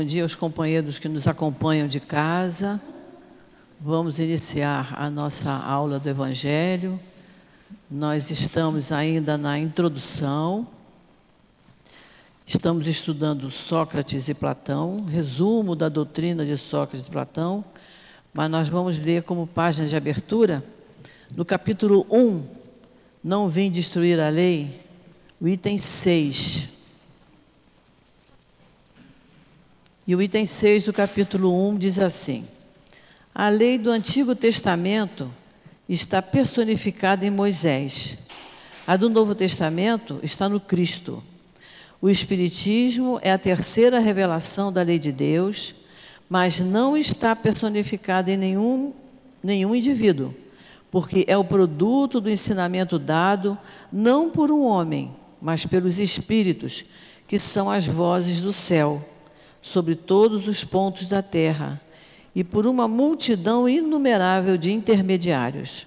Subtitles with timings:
[0.00, 2.80] Bom dia aos companheiros que nos acompanham de casa.
[3.78, 6.98] Vamos iniciar a nossa aula do Evangelho.
[7.90, 10.66] Nós estamos ainda na introdução.
[12.46, 17.62] Estamos estudando Sócrates e Platão, resumo da doutrina de Sócrates e Platão,
[18.32, 20.64] mas nós vamos ler como página de abertura,
[21.36, 22.42] no capítulo 1,
[23.22, 24.80] Não vim destruir a lei,
[25.38, 26.79] o item 6.
[30.10, 32.44] E o item 6 do capítulo 1 diz assim:
[33.32, 35.32] A lei do Antigo Testamento
[35.88, 38.18] está personificada em Moisés.
[38.84, 41.22] A do Novo Testamento está no Cristo.
[42.02, 45.76] O Espiritismo é a terceira revelação da lei de Deus,
[46.28, 48.92] mas não está personificada em nenhum,
[49.40, 50.34] nenhum indivíduo,
[50.90, 53.56] porque é o produto do ensinamento dado
[53.92, 56.84] não por um homem, mas pelos Espíritos,
[57.28, 59.06] que são as vozes do céu
[59.62, 61.80] sobre todos os pontos da terra
[62.34, 65.86] e por uma multidão inumerável de intermediários.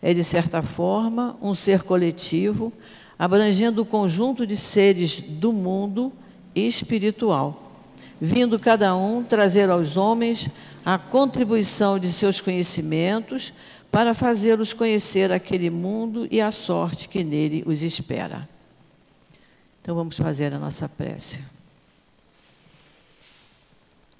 [0.00, 2.72] É, de certa forma, um ser coletivo,
[3.18, 6.12] abrangendo o conjunto de seres do mundo
[6.54, 7.72] espiritual,
[8.20, 10.48] vindo cada um trazer aos homens
[10.84, 13.52] a contribuição de seus conhecimentos
[13.90, 18.48] para fazê-los conhecer aquele mundo e a sorte que nele os espera.
[19.82, 21.40] Então vamos fazer a nossa prece.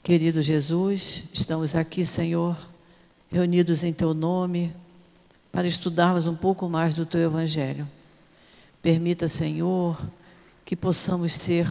[0.08, 2.56] Querido Jesus, estamos aqui, Senhor,
[3.30, 4.74] reunidos em Teu nome,
[5.52, 7.86] para estudarmos um pouco mais do Teu Evangelho.
[8.80, 10.00] Permita, Senhor,
[10.64, 11.68] que possamos ser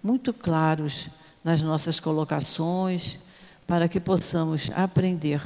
[0.00, 1.08] muito claros
[1.42, 3.18] nas nossas colocações,
[3.66, 5.42] para que possamos aprender,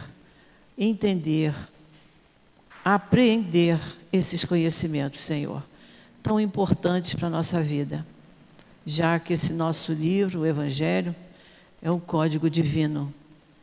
[0.77, 1.55] entender,
[2.85, 3.81] apreender
[4.13, 5.63] esses conhecimentos, Senhor,
[6.23, 8.07] tão importantes para a nossa vida,
[8.85, 11.17] já que esse nosso livro, o Evangelho,
[11.85, 13.13] é um código divino.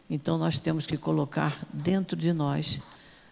[0.08, 2.80] Então nós temos que colocar dentro de nós,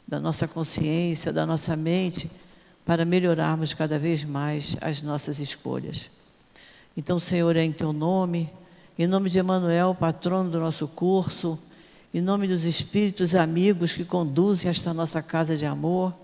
[0.08, 2.30] da nossa consciência, da nossa mente,
[2.84, 6.10] para melhorarmos cada vez mais as nossas escolhas.
[6.98, 8.50] Então, Senhor, é em teu nome,
[8.98, 11.60] em nome de Emanuel, patrono do nosso curso,
[12.12, 16.16] em nome dos espíritos amigos que conduzem esta nossa casa de amor,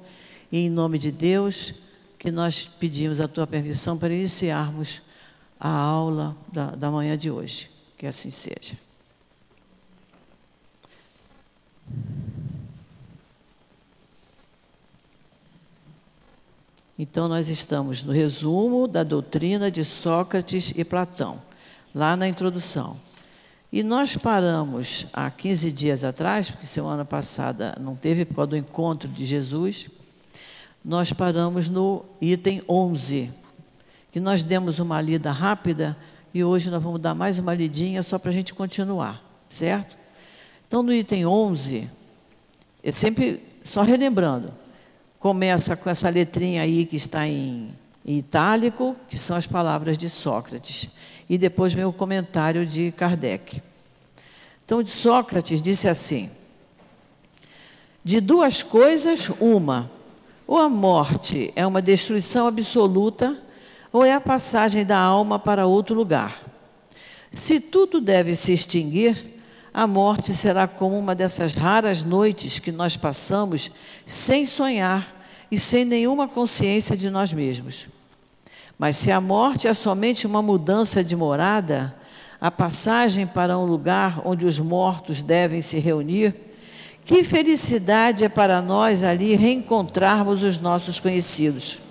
[0.52, 1.76] e em nome de Deus,
[2.18, 5.04] que nós pedimos a tua permissão para iniciarmos
[5.60, 7.75] a aula da, da manhã de hoje.
[7.98, 8.78] Que assim seja.
[16.98, 21.42] Então, nós estamos no resumo da doutrina de Sócrates e Platão,
[21.94, 22.98] lá na introdução.
[23.72, 28.58] E nós paramos há 15 dias atrás, porque semana passada não teve por causa do
[28.58, 29.90] encontro de Jesus,
[30.84, 33.30] nós paramos no item 11,
[34.14, 35.98] que nós demos uma lida rápida
[36.36, 39.96] e hoje nós vamos dar mais uma lidinha só para a gente continuar, certo?
[40.68, 41.90] Então, no item 11,
[42.84, 44.54] é sempre, só relembrando,
[45.18, 47.74] começa com essa letrinha aí que está em,
[48.06, 50.90] em itálico, que são as palavras de Sócrates.
[51.30, 53.64] E depois vem o comentário de Kardec.
[54.66, 56.30] Então, Sócrates disse assim:
[58.04, 59.90] De duas coisas, uma.
[60.46, 63.42] Ou a morte é uma destruição absoluta,
[63.96, 66.44] ou é a passagem da alma para outro lugar.
[67.32, 69.40] Se tudo deve se extinguir,
[69.74, 73.72] a morte será como uma dessas raras noites que nós passamos
[74.06, 75.16] sem sonhar
[75.50, 77.88] e sem nenhuma consciência de nós mesmos.
[78.78, 81.96] Mas se a morte é somente uma mudança de morada,
[82.42, 86.36] a passagem para um lugar onde os mortos devem se reunir,
[87.06, 91.85] que felicidade é para nós ali reencontrarmos os nossos conhecidos.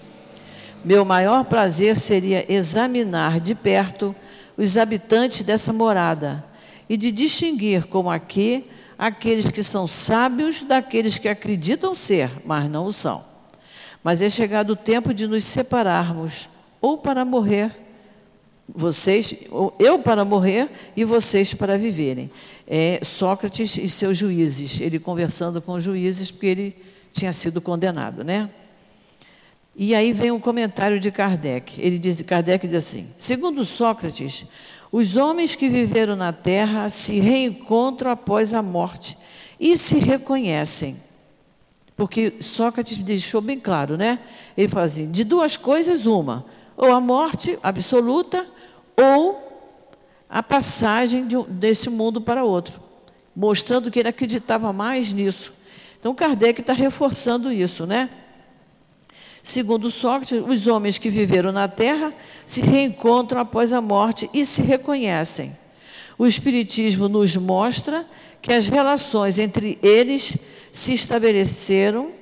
[0.84, 4.14] Meu maior prazer seria examinar de perto
[4.56, 6.44] os habitantes dessa morada
[6.88, 8.68] e de distinguir como aqui
[8.98, 13.24] aqueles que são sábios daqueles que acreditam ser, mas não o são.
[14.02, 16.48] Mas é chegado o tempo de nos separarmos,
[16.80, 17.74] ou para morrer,
[18.68, 19.34] vocês,
[19.78, 22.30] eu para morrer e vocês para viverem.
[22.66, 26.76] É Sócrates e seus juízes, ele conversando com os juízes, porque ele
[27.10, 28.50] tinha sido condenado, né?
[29.76, 31.80] E aí vem um comentário de Kardec.
[31.80, 34.44] Ele diz, Kardec diz assim: segundo Sócrates,
[34.92, 39.18] os homens que viveram na Terra se reencontram após a morte
[39.58, 40.96] e se reconhecem.
[41.96, 44.20] Porque Sócrates deixou bem claro, né?
[44.56, 46.44] Ele fala assim: de duas coisas, uma,
[46.76, 48.46] ou a morte absoluta,
[48.96, 49.42] ou
[50.28, 52.80] a passagem de, desse mundo para outro,
[53.34, 55.52] mostrando que ele acreditava mais nisso.
[55.98, 58.10] Então Kardec está reforçando isso, né?
[59.44, 62.14] Segundo Sócrates, os homens que viveram na terra
[62.46, 65.54] se reencontram após a morte e se reconhecem.
[66.16, 68.06] O Espiritismo nos mostra
[68.40, 70.34] que as relações entre eles
[70.72, 72.12] se estabeleceram,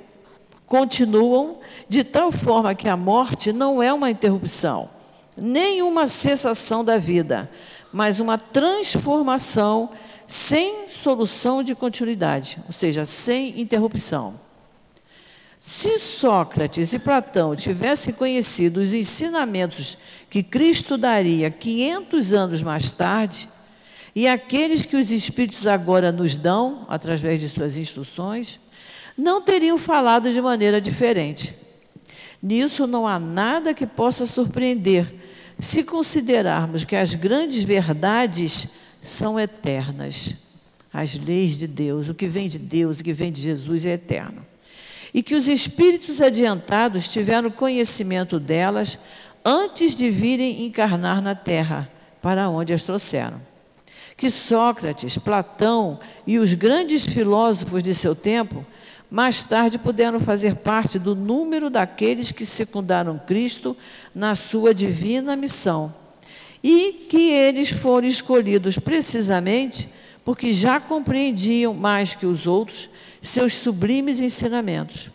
[0.66, 4.90] continuam, de tal forma que a morte não é uma interrupção,
[5.36, 7.48] nem uma cessação da vida,
[7.92, 9.90] mas uma transformação
[10.26, 14.40] sem solução de continuidade, ou seja, sem interrupção.
[15.64, 19.96] Se Sócrates e Platão tivessem conhecido os ensinamentos
[20.28, 23.48] que Cristo daria 500 anos mais tarde,
[24.12, 28.58] e aqueles que os Espíritos agora nos dão, através de suas instruções,
[29.16, 31.54] não teriam falado de maneira diferente.
[32.42, 35.14] Nisso não há nada que possa surpreender,
[35.56, 38.66] se considerarmos que as grandes verdades
[39.00, 40.34] são eternas.
[40.92, 43.92] As leis de Deus, o que vem de Deus, o que vem de Jesus é
[43.92, 44.50] eterno.
[45.12, 48.98] E que os espíritos adiantados tiveram conhecimento delas
[49.44, 53.52] antes de virem encarnar na terra, para onde as trouxeram
[54.22, 58.64] que Sócrates, Platão e os grandes filósofos de seu tempo
[59.10, 63.76] mais tarde puderam fazer parte do número daqueles que secundaram Cristo
[64.14, 65.92] na sua divina missão.
[66.62, 69.88] E que eles foram escolhidos precisamente
[70.24, 72.88] porque já compreendiam mais que os outros
[73.22, 75.08] seus sublimes ensinamentos.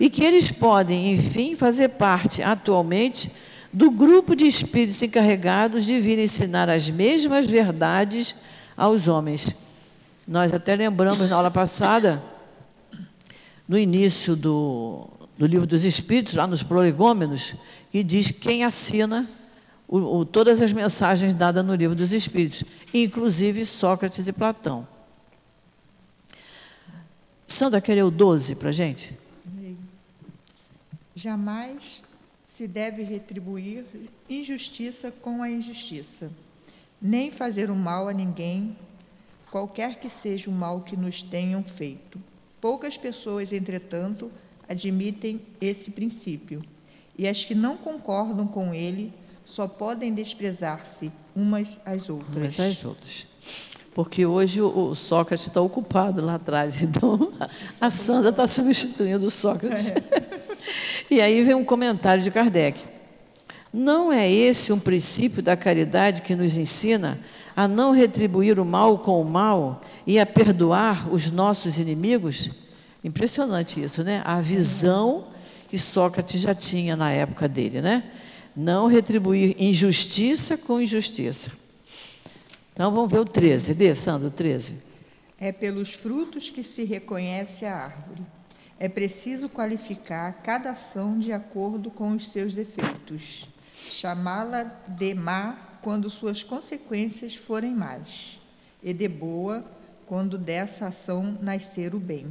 [0.00, 3.30] E que eles podem, enfim, fazer parte atualmente
[3.72, 8.34] do grupo de espíritos encarregados de vir ensinar as mesmas verdades
[8.76, 9.54] aos homens.
[10.26, 12.22] Nós até lembramos na aula passada,
[13.66, 17.54] no início do, do livro dos Espíritos, lá nos prolegômenos,
[17.90, 19.28] que diz quem assina
[19.88, 24.86] o, o, todas as mensagens dadas no livro dos Espíritos, inclusive Sócrates e Platão.
[27.52, 29.14] Sandra, quer ler o 12 para a gente?
[31.14, 32.02] Jamais
[32.46, 33.84] se deve retribuir
[34.28, 36.32] injustiça com a injustiça,
[37.00, 38.74] nem fazer o mal a ninguém,
[39.50, 42.18] qualquer que seja o mal que nos tenham feito.
[42.58, 44.32] Poucas pessoas, entretanto,
[44.66, 46.62] admitem esse princípio,
[47.18, 49.12] e as que não concordam com ele
[49.44, 52.36] só podem desprezar-se umas às outras.
[52.36, 53.31] Umas às outras.
[53.94, 57.32] Porque hoje o Sócrates está ocupado lá atrás, então
[57.80, 59.90] a Sandra está substituindo o Sócrates.
[59.90, 60.42] É.
[61.10, 62.82] E aí vem um comentário de Kardec.
[63.72, 67.18] Não é esse um princípio da caridade que nos ensina
[67.54, 72.50] a não retribuir o mal com o mal e a perdoar os nossos inimigos?
[73.04, 74.22] Impressionante isso, né?
[74.24, 75.24] A visão
[75.68, 78.04] que Sócrates já tinha na época dele, né?
[78.54, 81.52] Não retribuir injustiça com injustiça.
[82.82, 83.74] Então vamos ver o 13.
[83.74, 84.74] Lê, Sandro, o 13.
[85.38, 88.22] É pelos frutos que se reconhece a árvore.
[88.76, 96.10] É preciso qualificar cada ação de acordo com os seus defeitos, chamá-la de má quando
[96.10, 98.40] suas consequências forem más,
[98.82, 99.64] e de boa
[100.04, 102.26] quando dessa ação nascer o bem.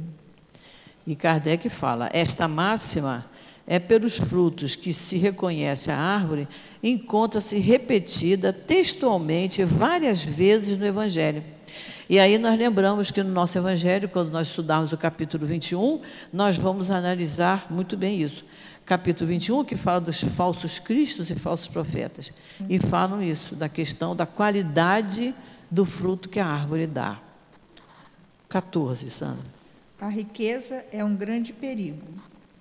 [1.06, 3.24] E Kardec fala: esta máxima
[3.66, 6.48] é pelos frutos que se reconhece a árvore,
[6.82, 11.44] encontra-se repetida textualmente várias vezes no Evangelho.
[12.08, 16.00] E aí nós lembramos que no nosso Evangelho, quando nós estudarmos o capítulo 21,
[16.32, 18.44] nós vamos analisar muito bem isso.
[18.84, 22.32] Capítulo 21, que fala dos falsos cristos e falsos profetas.
[22.68, 25.34] E falam isso, da questão da qualidade
[25.70, 27.20] do fruto que a árvore dá.
[28.48, 29.44] 14, Sandra.
[30.00, 32.02] A riqueza é um grande perigo.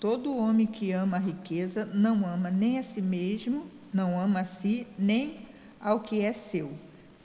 [0.02, 4.46] Todo homem que ama a riqueza não ama nem a si mesmo, não ama a
[4.46, 5.48] si, nem
[5.80, 6.74] ao que é seu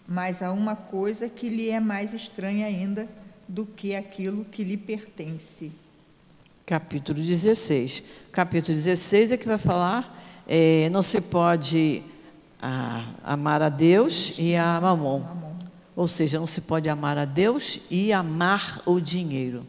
[0.07, 3.09] mas há uma coisa que lhe é mais estranha ainda
[3.49, 5.73] do que aquilo que lhe pertence.
[6.65, 8.03] Capítulo 16.
[8.31, 12.03] Capítulo 16 é que vai falar: é, não se pode
[12.61, 15.25] a, amar a Deus e a mamon.
[15.95, 19.67] Ou seja, não se pode amar a Deus e amar o dinheiro.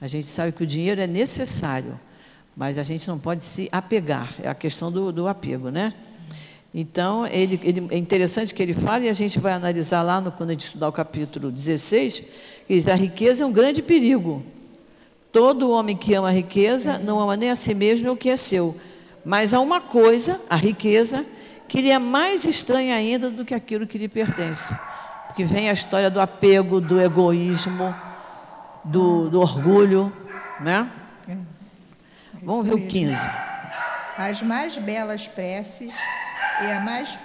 [0.00, 1.98] A gente sabe que o dinheiro é necessário,
[2.60, 4.34] mas a gente não pode se apegar.
[4.42, 5.94] É a questão do, do apego, né?
[6.74, 10.30] Então, ele, ele, é interessante que ele fala, e a gente vai analisar lá no,
[10.30, 14.42] quando a gente estudar o capítulo 16, que diz, a riqueza é um grande perigo.
[15.32, 18.28] Todo homem que ama a riqueza não ama nem a si mesmo nem o que
[18.28, 18.76] é seu.
[19.24, 21.24] Mas há uma coisa, a riqueza,
[21.66, 24.76] que lhe é mais estranha ainda do que aquilo que lhe pertence.
[25.28, 27.94] Porque vem a história do apego, do egoísmo,
[28.84, 30.12] do, do orgulho,
[30.60, 30.90] né?
[32.42, 33.14] Vamos ver o 15.
[34.16, 35.92] As mais belas preces
[36.62, 37.18] e a mais,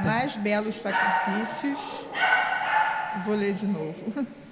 [0.00, 1.78] mais belos sacrifícios.
[3.24, 4.26] Vou ler de novo.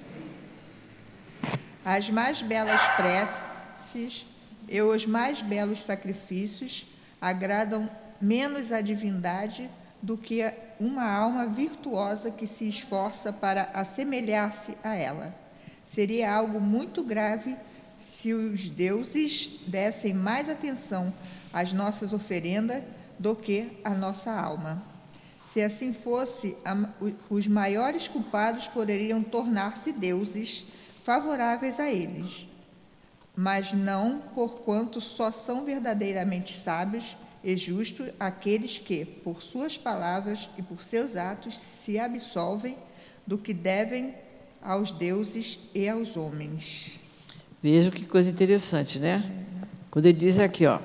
[1.85, 4.26] As mais belas preces
[4.68, 6.87] e os mais belos sacrifícios
[7.20, 9.68] agradam menos à divindade
[10.00, 15.35] do que uma alma virtuosa que se esforça para assemelhar-se a ela.
[15.87, 17.56] Seria algo muito grave
[18.21, 21.12] se os deuses dessem mais atenção
[21.53, 22.83] às nossas oferendas
[23.19, 24.83] do que à nossa alma.
[25.47, 26.55] Se assim fosse,
[27.31, 30.65] os maiores culpados poderiam tornar-se deuses
[31.03, 32.47] favoráveis a eles,
[33.35, 40.62] mas não porquanto só são verdadeiramente sábios e justos aqueles que, por suas palavras e
[40.62, 42.77] por seus atos, se absolvem
[43.27, 44.15] do que devem
[44.62, 47.00] aos deuses e aos homens.
[47.62, 49.23] Veja que coisa interessante, né?
[49.90, 50.79] Quando ele diz aqui, ó,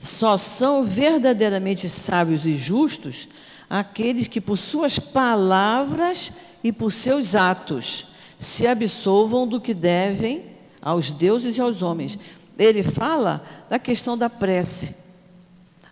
[0.00, 3.28] só são verdadeiramente sábios e justos
[3.70, 10.44] aqueles que por suas palavras e por seus atos se absolvam do que devem
[10.82, 12.18] aos deuses e aos homens.
[12.58, 14.94] Ele fala da questão da prece.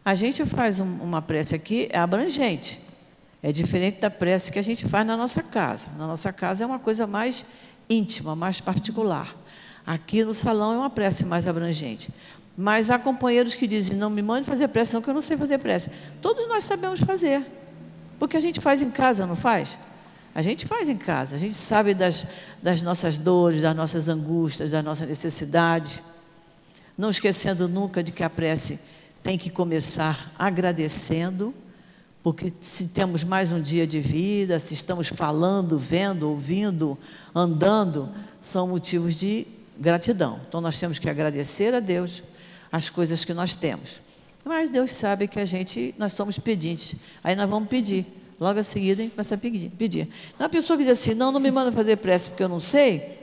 [0.05, 2.81] A gente faz um, uma prece aqui é abrangente.
[3.43, 5.89] É diferente da prece que a gente faz na nossa casa.
[5.97, 7.47] Na nossa casa é uma coisa mais
[7.89, 9.35] íntima, mais particular.
[9.91, 12.11] Aqui no salão é uma prece mais abrangente.
[12.57, 15.37] Mas há companheiros que dizem: não me mande fazer prece, não, que eu não sei
[15.37, 15.91] fazer prece.
[16.23, 17.45] Todos nós sabemos fazer.
[18.17, 19.81] Porque a gente faz em casa, não faz?
[20.33, 22.25] A gente faz em casa, a gente sabe das,
[22.63, 26.01] das nossas dores, das nossas angústias, das nossas necessidades.
[26.97, 28.79] Não esquecendo nunca de que a prece
[29.25, 31.53] tem que começar agradecendo,
[32.23, 36.97] porque se temos mais um dia de vida, se estamos falando, vendo, ouvindo,
[37.35, 38.09] andando,
[38.41, 40.39] são motivos de gratidão.
[40.47, 42.23] Então nós temos que agradecer a Deus
[42.71, 44.01] as coisas que nós temos.
[44.45, 46.95] Mas Deus sabe que a gente, nós somos pedintes.
[47.25, 48.07] Aí nós vamos pedir.
[48.39, 49.71] Logo a seguir a gente começa a pedir.
[49.71, 50.09] pedir.
[50.35, 52.61] Então a pessoa que diz assim, não, não me manda fazer prece porque eu não
[52.61, 53.19] sei,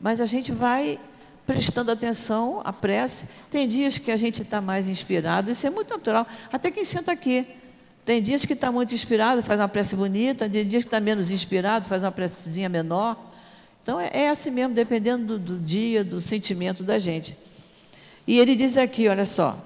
[0.00, 0.98] mas a gente vai
[1.46, 3.26] prestando atenção à prece.
[3.50, 6.26] Tem dias que a gente está mais inspirado, isso é muito natural.
[6.52, 7.46] Até quem senta aqui.
[8.04, 11.30] Tem dias que está muito inspirado, faz uma prece bonita, tem dias que está menos
[11.30, 13.29] inspirado, faz uma precezinha menor.
[13.82, 17.36] Então é, é assim mesmo, dependendo do, do dia, do sentimento da gente.
[18.26, 19.58] E ele diz aqui, olha só.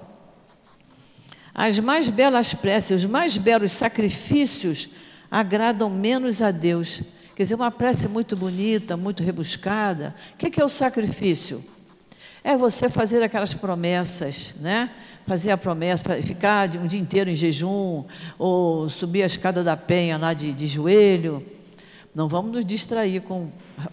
[1.53, 4.89] As mais belas preces, os mais belos sacrifícios
[5.29, 7.01] agradam menos a Deus.
[7.35, 10.15] Quer dizer, uma prece muito bonita, muito rebuscada.
[10.33, 11.63] O que é o sacrifício?
[12.43, 14.89] É você fazer aquelas promessas, né?
[15.25, 18.05] Fazer a promessa, ficar um dia inteiro em jejum,
[18.37, 21.45] ou subir a escada da penha lá de, de joelho.
[22.13, 23.49] Não vamos nos distrair com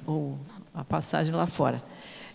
[0.07, 0.39] ou
[0.75, 1.83] a passagem lá fora.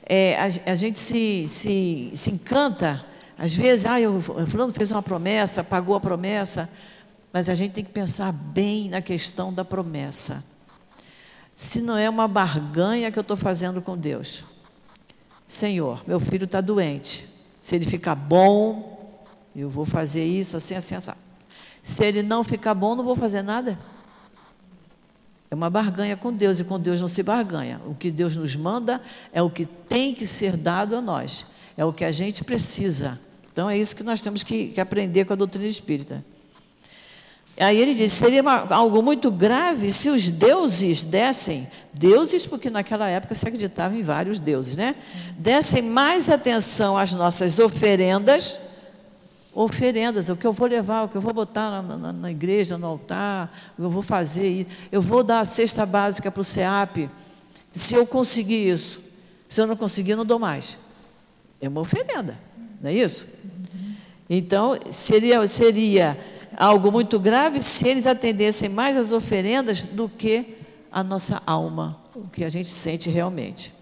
[0.06, 3.04] É, a, a, gente se, se, se encanta,
[3.38, 6.70] às vezes, ah, eu, fulano fez uma promessa, pagou a promessa,
[7.32, 10.44] mas a gente tem que pensar bem na questão da promessa.
[11.54, 14.44] Se não é uma barganha que eu estou fazendo com Deus.
[15.48, 17.28] Senhor, meu filho está doente.
[17.60, 19.26] Se ele ficar bom,
[19.56, 21.12] eu vou fazer isso assim, assim, assim.
[21.82, 23.78] Se ele não ficar bom, não vou fazer nada.
[25.50, 27.80] É uma barganha com Deus e com Deus não se barganha.
[27.86, 29.02] O que Deus nos manda
[29.32, 31.46] é o que tem que ser dado a nós,
[31.78, 33.20] é o que a gente precisa.
[33.52, 36.24] Então é isso que nós temos que, que aprender com a doutrina espírita.
[37.60, 43.08] Aí ele diz: seria uma, algo muito grave se os deuses dessem, deuses, porque naquela
[43.08, 44.96] época se acreditava em vários deuses, né?
[45.38, 48.62] Dessem mais atenção às nossas oferendas
[49.58, 52.78] oferendas, o que eu vou levar, o que eu vou botar na, na, na igreja,
[52.78, 57.10] no altar, eu vou fazer, eu vou dar a cesta básica para o SEAP.
[57.72, 59.02] Se eu conseguir isso,
[59.50, 60.78] se eu não conseguir, não dou mais.
[61.60, 62.38] É uma oferenda,
[62.80, 63.28] não é isso?
[64.30, 66.16] Então, seria, seria
[66.56, 70.56] algo muito grave se eles atendessem mais às oferendas do que
[70.92, 73.74] a nossa alma, o que a gente sente realmente.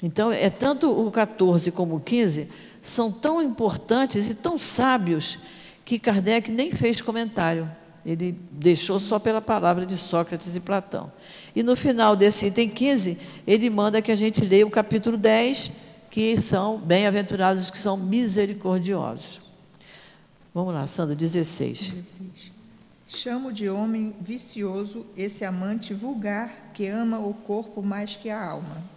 [0.00, 2.48] Então, é tanto o 14 como o 15
[2.84, 5.38] são tão importantes e tão sábios
[5.86, 7.66] que Kardec nem fez comentário.
[8.04, 11.10] Ele deixou só pela palavra de Sócrates e Platão.
[11.56, 15.72] E no final desse item 15, ele manda que a gente leia o capítulo 10,
[16.10, 19.40] que são bem-aventurados, que são misericordiosos.
[20.52, 21.88] Vamos lá, Sandra, 16.
[21.88, 22.52] 16.
[23.06, 28.93] Chamo de homem vicioso esse amante vulgar que ama o corpo mais que a alma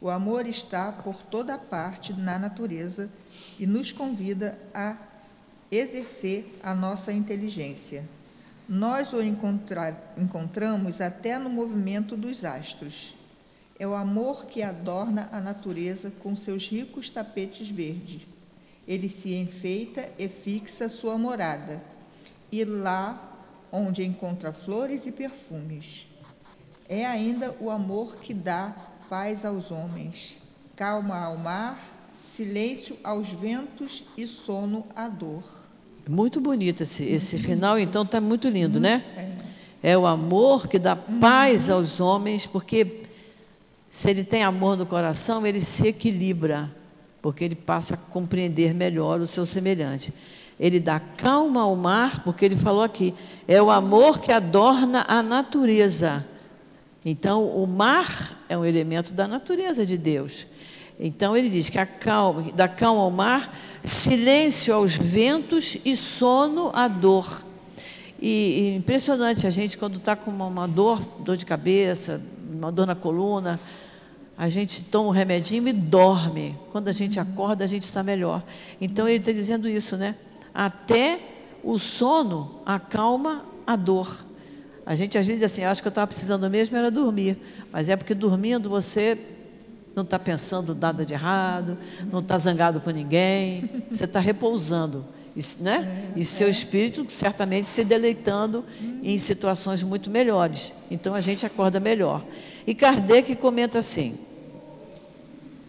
[0.00, 3.08] o amor está por toda parte na natureza
[3.58, 4.96] e nos convida a
[5.70, 8.04] exercer a nossa inteligência.
[8.68, 13.14] Nós o encontramos até no movimento dos astros.
[13.78, 18.22] É o amor que adorna a natureza com seus ricos tapetes verdes.
[18.86, 21.82] Ele se enfeita e fixa sua morada,
[22.50, 23.38] e lá
[23.72, 26.06] onde encontra flores e perfumes.
[26.88, 28.74] É ainda o amor que dá
[29.08, 30.36] paz aos homens,
[30.74, 31.78] calma ao mar,
[32.24, 35.42] silêncio aos ventos e sono à dor.
[36.08, 39.04] Muito bonito esse, esse final, então está muito lindo, né?
[39.82, 43.04] É o amor que dá paz aos homens, porque
[43.90, 46.70] se ele tem amor no coração, ele se equilibra,
[47.22, 50.12] porque ele passa a compreender melhor o seu semelhante.
[50.58, 53.14] Ele dá calma ao mar, porque ele falou aqui,
[53.46, 56.24] é o amor que adorna a natureza.
[57.08, 60.44] Então, o mar é um elemento da natureza de Deus.
[60.98, 66.88] Então, ele diz que calma, dá calma ao mar, silêncio aos ventos e sono à
[66.88, 67.44] dor.
[68.20, 72.20] E, e impressionante a gente, quando está com uma, uma, dor, dor de cabeça,
[72.52, 73.60] uma dor na coluna,
[74.36, 76.58] a gente toma um remedinho e dorme.
[76.72, 78.42] Quando a gente acorda, a gente está melhor.
[78.80, 80.16] Então ele está dizendo isso, né?
[80.52, 81.20] Até
[81.62, 84.26] o sono acalma a dor.
[84.86, 87.36] A gente às vezes assim, acho que eu estava precisando mesmo era dormir,
[87.72, 89.18] mas é porque dormindo você
[89.96, 91.76] não está pensando nada de errado,
[92.12, 95.04] não está zangado com ninguém, você está repousando.
[95.60, 96.12] Né?
[96.16, 98.64] E seu espírito certamente se deleitando
[99.02, 100.72] em situações muito melhores.
[100.90, 102.24] Então a gente acorda melhor.
[102.66, 104.16] E Kardec comenta assim: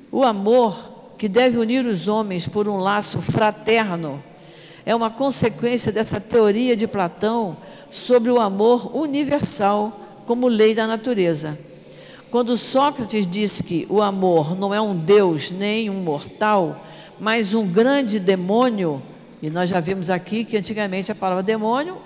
[0.10, 4.24] o amor que deve unir os homens por um laço fraterno
[4.86, 7.58] é uma consequência dessa teoria de Platão
[7.89, 11.58] sobre o amor universal como lei da natureza.
[12.29, 16.86] Quando Sócrates disse que o amor não é um Deus nem um mortal,
[17.20, 19.01] mas um grande demônio,
[19.41, 21.98] e nós já vimos aqui que antigamente a palavra demônio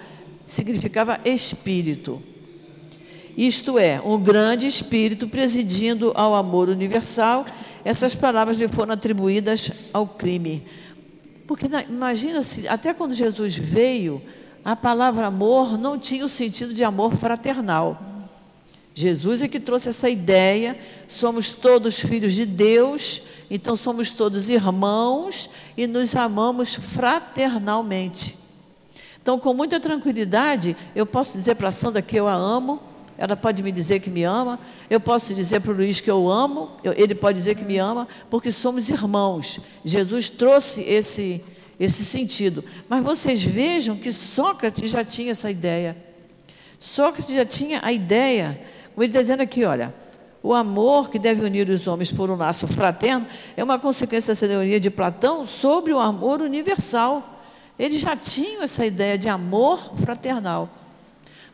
[0.45, 2.21] significava espírito.
[3.35, 7.45] Isto é, um grande espírito presidindo ao amor universal.
[7.83, 10.63] Essas palavras lhe foram atribuídas ao crime.
[11.47, 14.21] Porque imagina se, até quando Jesus veio,
[14.63, 18.01] a palavra amor não tinha o sentido de amor fraternal.
[18.94, 20.77] Jesus é que trouxe essa ideia,
[21.08, 28.38] somos todos filhos de Deus, então somos todos irmãos e nos amamos fraternalmente.
[29.22, 32.82] Então, com muita tranquilidade, eu posso dizer para a Sandra que eu a amo,
[33.18, 36.27] ela pode me dizer que me ama, eu posso dizer para o Luiz que eu
[36.27, 39.60] amo, ele pode dizer que me ama, porque somos irmãos.
[39.86, 41.43] Jesus trouxe esse,
[41.84, 42.63] esse sentido.
[42.88, 45.98] Mas vocês vejam que Sócrates já tinha essa ideia.
[46.78, 48.62] Sócrates já tinha a ideia,
[48.94, 49.91] como ele dizendo aqui, olha,
[50.44, 53.26] o amor que deve unir os homens por um laço fraterno
[53.58, 57.41] é uma consequência da teoria de Platão sobre o amor universal.
[57.80, 60.70] Eles já tinham essa ideia de amor fraternal.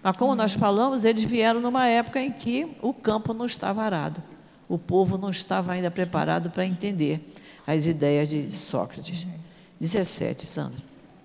[0.04, 4.22] Mas como nós falamos, eles vieram numa época em que o campo não estava arado.
[4.68, 7.22] O povo não estava ainda preparado para entender
[7.66, 9.26] as ideias de Sócrates.
[9.80, 10.78] 17, Sandra.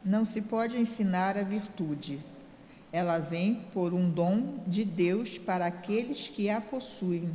[0.04, 2.18] Não se pode ensinar a virtude.
[2.92, 7.30] Ela vem por um dom de Deus para aqueles que a possuem.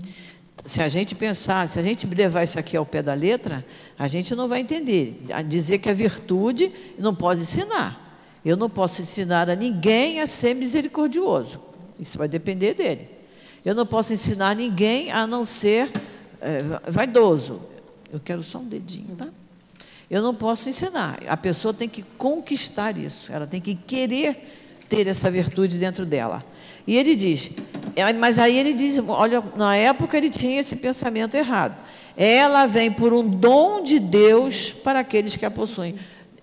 [0.66, 3.66] Se a gente pensar, se a gente levar isso aqui ao pé da letra,
[3.98, 5.24] a gente não vai entender.
[5.48, 8.04] Dizer que a virtude não pode ensinar.
[8.44, 11.60] Eu não posso ensinar a ninguém a ser misericordioso.
[12.00, 13.10] Isso vai depender dele.
[13.66, 15.92] Eu não posso ensinar ninguém a não ser
[16.40, 17.62] é, vaidoso.
[18.12, 19.28] Eu quero só um dedinho, tá?
[20.10, 21.20] Eu não posso ensinar.
[21.28, 23.32] A pessoa tem que conquistar isso.
[23.32, 26.46] Ela tem que querer ter essa virtude dentro dela.
[26.86, 27.52] E ele diz,
[27.96, 31.76] é, mas aí ele diz, olha, na época ele tinha esse pensamento errado.
[32.16, 35.96] Ela vem por um dom de Deus para aqueles que a possuem.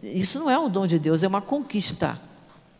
[0.02, 2.20] Isso não é um dom de Deus, é uma conquista.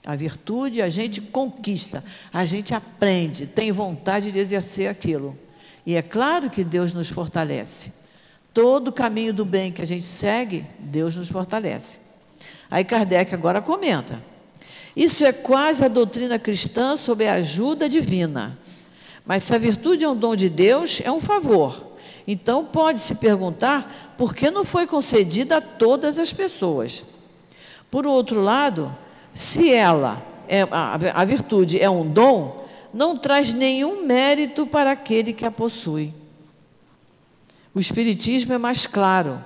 [0.05, 5.37] A virtude a gente conquista, a gente aprende, tem vontade de exercer aquilo.
[5.87, 7.91] E é claro que Deus nos fortalece.
[8.55, 11.99] Todo caminho do bem que a gente segue, Deus nos fortalece.
[12.71, 14.23] Aí Kardec agora comenta.
[14.95, 18.57] Isso é quase a doutrina cristã sob a ajuda divina.
[19.27, 21.95] Mas se a virtude é um dom de Deus, é um favor.
[22.29, 27.05] Então pode-se perguntar por que não foi concedida a todas as pessoas.
[27.91, 28.97] Por outro lado,
[29.33, 35.33] se ela, é, a, a virtude é um dom, não traz nenhum mérito para aquele
[35.33, 36.15] que a possui.
[37.75, 39.43] O Espiritismo é mais claro.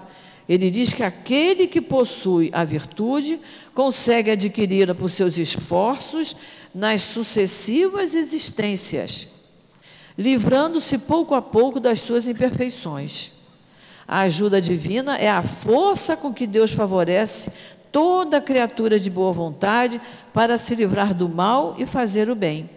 [0.48, 3.38] Ele diz que aquele que possui a virtude
[3.74, 6.36] consegue adquiri-la por seus esforços
[6.74, 9.28] nas sucessivas existências,
[10.16, 13.32] livrando-se pouco a pouco das suas imperfeições.
[14.06, 17.52] A ajuda divina é a força com que Deus favorece
[17.92, 20.00] toda criatura de boa vontade
[20.32, 22.70] para se livrar do mal e fazer o bem.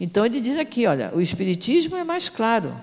[0.00, 2.74] Então ele diz aqui, olha, o espiritismo é mais claro,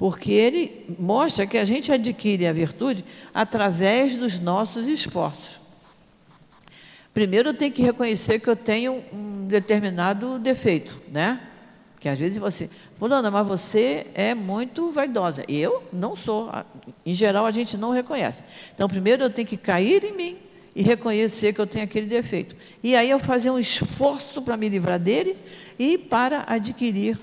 [0.00, 5.60] porque ele mostra que a gente adquire a virtude através dos nossos esforços.
[7.12, 11.38] Primeiro eu tenho que reconhecer que eu tenho um determinado defeito, né?
[12.00, 15.44] Que às vezes você, fulana, mas você é muito vaidosa.
[15.46, 16.50] Eu não sou.
[17.04, 18.42] Em geral a gente não reconhece.
[18.74, 20.38] Então primeiro eu tenho que cair em mim
[20.74, 22.56] e reconhecer que eu tenho aquele defeito.
[22.82, 25.36] E aí eu fazer um esforço para me livrar dele
[25.78, 27.18] e para adquirir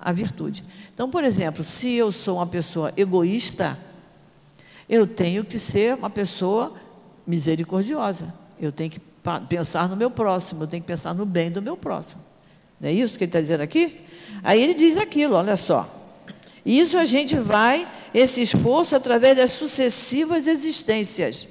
[0.00, 0.62] a virtude.
[0.94, 3.76] Então, por exemplo, se eu sou uma pessoa egoísta,
[4.88, 6.72] eu tenho que ser uma pessoa
[7.26, 8.32] misericordiosa.
[8.60, 9.00] Eu tenho que
[9.48, 12.22] pensar no meu próximo, eu tenho que pensar no bem do meu próximo.
[12.80, 14.00] Não é isso que ele está dizendo aqui?
[14.42, 15.88] Aí ele diz aquilo, olha só.
[16.64, 21.48] Isso a gente vai, esse esforço, através das sucessivas existências.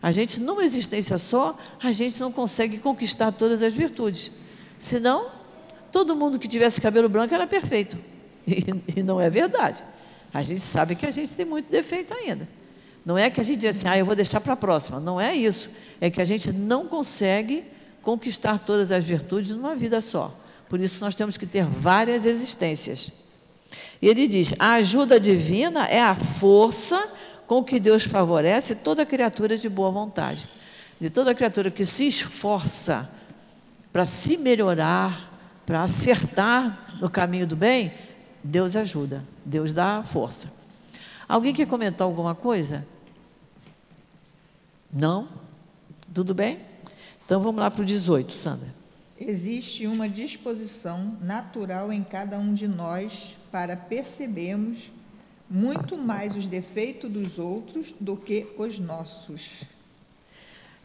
[0.00, 4.30] A gente, numa existência só, a gente não consegue conquistar todas as virtudes.
[4.78, 5.26] Senão,
[5.90, 7.98] todo mundo que tivesse cabelo branco era perfeito.
[8.94, 9.82] E, e não é verdade.
[10.32, 12.48] A gente sabe que a gente tem muito defeito ainda.
[13.04, 15.00] Não é que a gente diz assim, ah, eu vou deixar para a próxima.
[15.00, 15.70] Não é isso.
[16.00, 17.64] É que a gente não consegue
[18.02, 20.32] conquistar todas as virtudes numa vida só.
[20.68, 23.12] Por isso nós temos que ter várias existências.
[24.00, 27.08] E ele diz: a ajuda divina é a força
[27.46, 30.48] com que Deus favorece toda criatura de boa vontade.
[31.00, 33.08] De toda criatura que se esforça
[33.92, 37.92] para se melhorar, para acertar no caminho do bem,
[38.46, 40.52] Deus ajuda, Deus dá força.
[41.28, 42.86] Alguém quer comentar alguma coisa?
[44.92, 45.28] Não?
[46.14, 46.60] Tudo bem?
[47.24, 48.68] Então vamos lá para o 18, Sandra.
[49.18, 54.92] Existe uma disposição natural em cada um de nós para percebermos
[55.50, 59.64] muito mais os defeitos dos outros do que os nossos.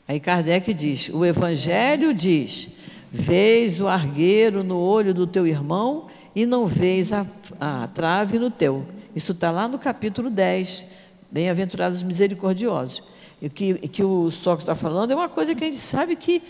[0.08, 2.70] Aí Kardec diz: o Evangelho diz:
[3.12, 7.26] vês o argueiro no olho do teu irmão e não vês a,
[7.60, 8.86] a trave no teu.
[9.16, 10.88] Isso está lá no capítulo 10,
[11.32, 13.04] Bem-aventurados misericordiosos.
[13.42, 16.42] E que, que o Sócrates está falando é uma coisa que a gente sabe que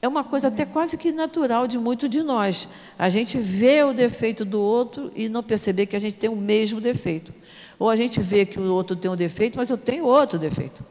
[0.00, 2.68] é uma coisa até quase que natural de muito de nós.
[2.98, 6.36] A gente vê o defeito do outro e não perceber que a gente tem o
[6.36, 7.34] mesmo defeito.
[7.78, 10.84] Ou a gente vê que o outro tem um defeito, mas eu tenho outro defeito.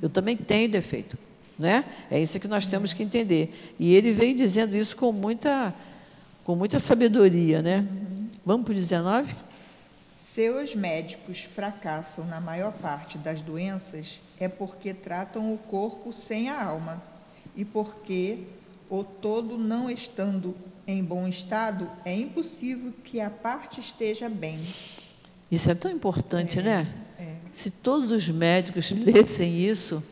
[0.00, 1.16] Eu também tenho defeito.
[1.58, 1.84] Né?
[2.10, 3.74] É isso que nós temos que entender.
[3.78, 5.74] E ele vem dizendo isso com muita,
[6.44, 7.62] com muita sabedoria.
[7.62, 7.86] Né?
[8.44, 9.34] Vamos para o 19?
[10.18, 16.62] Seus médicos fracassam na maior parte das doenças é porque tratam o corpo sem a
[16.62, 17.02] alma
[17.56, 18.40] e porque
[18.90, 20.54] o todo não estando
[20.86, 24.60] em bom estado, é impossível que a parte esteja bem.
[25.50, 26.94] Isso é tão importante, é, né?
[27.18, 27.34] É.
[27.52, 30.02] Se todos os médicos lessem isso,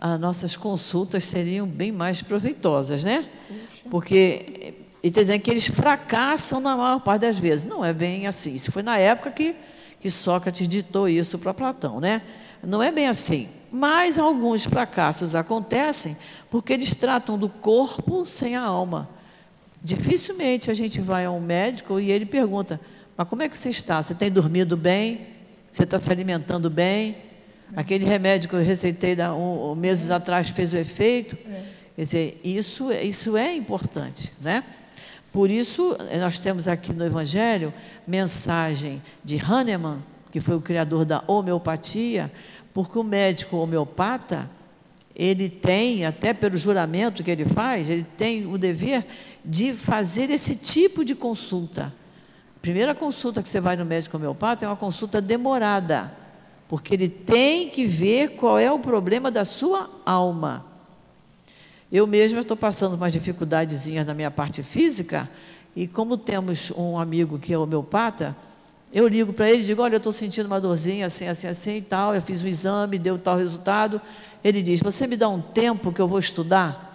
[0.00, 3.28] as nossas consultas seriam bem mais proveitosas, né?
[3.46, 3.88] Puxa.
[3.90, 7.64] Porque ele está dizendo que eles fracassam na maior parte das vezes.
[7.64, 8.54] Não é bem assim.
[8.54, 9.54] Isso foi na época que,
[9.98, 12.22] que Sócrates ditou isso para Platão, né?
[12.62, 13.48] Não é bem assim.
[13.72, 16.16] Mas alguns fracassos acontecem
[16.50, 19.08] porque eles tratam do corpo sem a alma.
[19.82, 22.78] Dificilmente a gente vai a um médico e ele pergunta:
[23.16, 24.02] Mas como é que você está?
[24.02, 25.28] Você tem dormido bem?
[25.70, 27.16] Você está se alimentando bem?
[27.74, 31.36] Aquele remédio que eu receitei um, um, meses atrás fez o efeito?
[31.94, 34.64] Quer dizer, isso, isso é importante, né?
[35.32, 37.72] Por isso, nós temos aqui no Evangelho
[38.06, 42.32] mensagem de Hahnemann, que foi o criador da homeopatia,
[42.74, 44.50] porque o médico homeopata,
[45.14, 49.06] ele tem, até pelo juramento que ele faz, ele tem o dever
[49.44, 51.92] de fazer esse tipo de consulta.
[52.56, 56.12] A primeira consulta que você vai no médico homeopata é uma consulta demorada,
[56.68, 60.69] porque ele tem que ver qual é o problema da sua alma.
[61.90, 65.28] Eu mesma estou passando umas dificuldadezinhas na minha parte física,
[65.74, 68.36] e como temos um amigo que é homeopata,
[68.92, 71.76] eu ligo para ele e digo: Olha, eu estou sentindo uma dorzinha assim, assim, assim
[71.76, 72.14] e tal.
[72.14, 74.00] Eu fiz um exame, deu tal resultado.
[74.42, 76.88] Ele diz: Você me dá um tempo que eu vou estudar?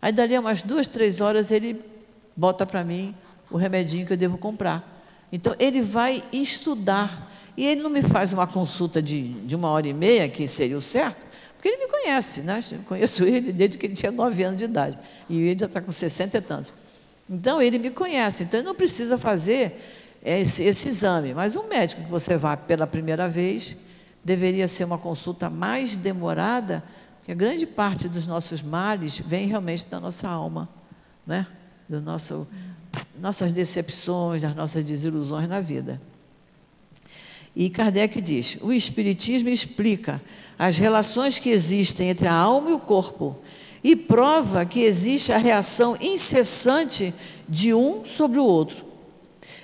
[0.00, 1.80] Aí, dali umas duas, três horas, ele
[2.34, 3.14] bota para mim
[3.50, 5.02] o remedinho que eu devo comprar.
[5.30, 7.28] Então, ele vai estudar.
[7.56, 10.76] E ele não me faz uma consulta de, de uma hora e meia, que seria
[10.76, 11.26] o certo,
[11.68, 12.60] porque ele me conhece, né?
[12.72, 14.98] Eu conheço ele desde que ele tinha nove anos de idade.
[15.28, 16.72] E ele já está com sessenta e tantos.
[17.28, 18.44] Então, ele me conhece.
[18.44, 19.78] Então, ele não precisa fazer
[20.24, 21.34] esse, esse exame.
[21.34, 23.76] Mas um médico que você vá pela primeira vez
[24.24, 26.82] deveria ser uma consulta mais demorada,
[27.18, 30.68] porque a grande parte dos nossos males vem realmente da nossa alma,
[31.26, 31.46] né?
[31.88, 32.46] do nosso,
[33.18, 36.00] nossas decepções, das nossas desilusões na vida.
[37.58, 40.22] E Kardec diz: o Espiritismo explica
[40.56, 43.36] as relações que existem entre a alma e o corpo
[43.82, 47.12] e prova que existe a reação incessante
[47.48, 48.84] de um sobre o outro.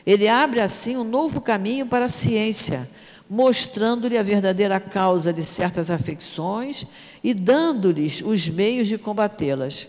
[0.04, 2.90] Ele abre assim um novo caminho para a ciência,
[3.30, 6.84] mostrando-lhe a verdadeira causa de certas afecções
[7.22, 9.88] e dando-lhes os meios de combatê-las.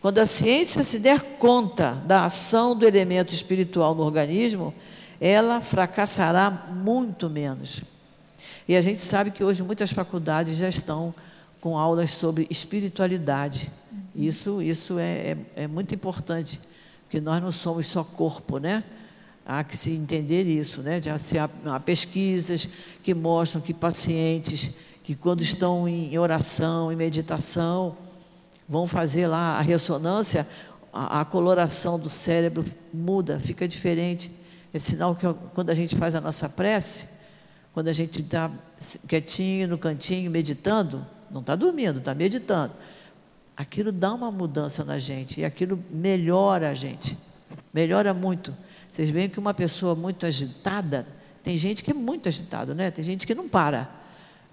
[0.00, 4.72] Quando a ciência se der conta da ação do elemento espiritual no organismo,
[5.20, 7.82] ela fracassará muito menos.
[8.68, 11.14] E a gente sabe que hoje muitas faculdades já estão
[11.60, 13.70] com aulas sobre espiritualidade.
[14.14, 16.60] Isso, isso é, é, é muito importante,
[17.04, 18.82] porque nós não somos só corpo, né?
[19.44, 21.00] Há que se entender isso, né?
[21.00, 22.68] Já se há, há pesquisas
[23.02, 24.70] que mostram que pacientes
[25.04, 27.96] que quando estão em oração, em meditação,
[28.68, 30.44] vão fazer lá a ressonância,
[30.92, 34.32] a, a coloração do cérebro muda, fica diferente.
[34.72, 37.06] É sinal que quando a gente faz a nossa prece,
[37.72, 38.50] quando a gente está
[39.06, 42.72] quietinho no cantinho, meditando, não está dormindo, está meditando,
[43.56, 47.18] aquilo dá uma mudança na gente e aquilo melhora a gente,
[47.72, 48.54] melhora muito.
[48.88, 51.06] Vocês veem que uma pessoa muito agitada,
[51.42, 52.90] tem gente que é muito agitado, né?
[52.90, 53.90] Tem gente que não para,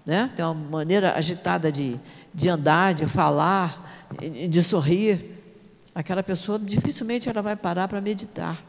[0.04, 0.30] né?
[0.36, 1.98] Tem uma maneira agitada de,
[2.32, 4.06] de andar, de falar,
[4.48, 5.32] de sorrir.
[5.94, 8.62] Aquela pessoa dificilmente ela vai parar para meditar.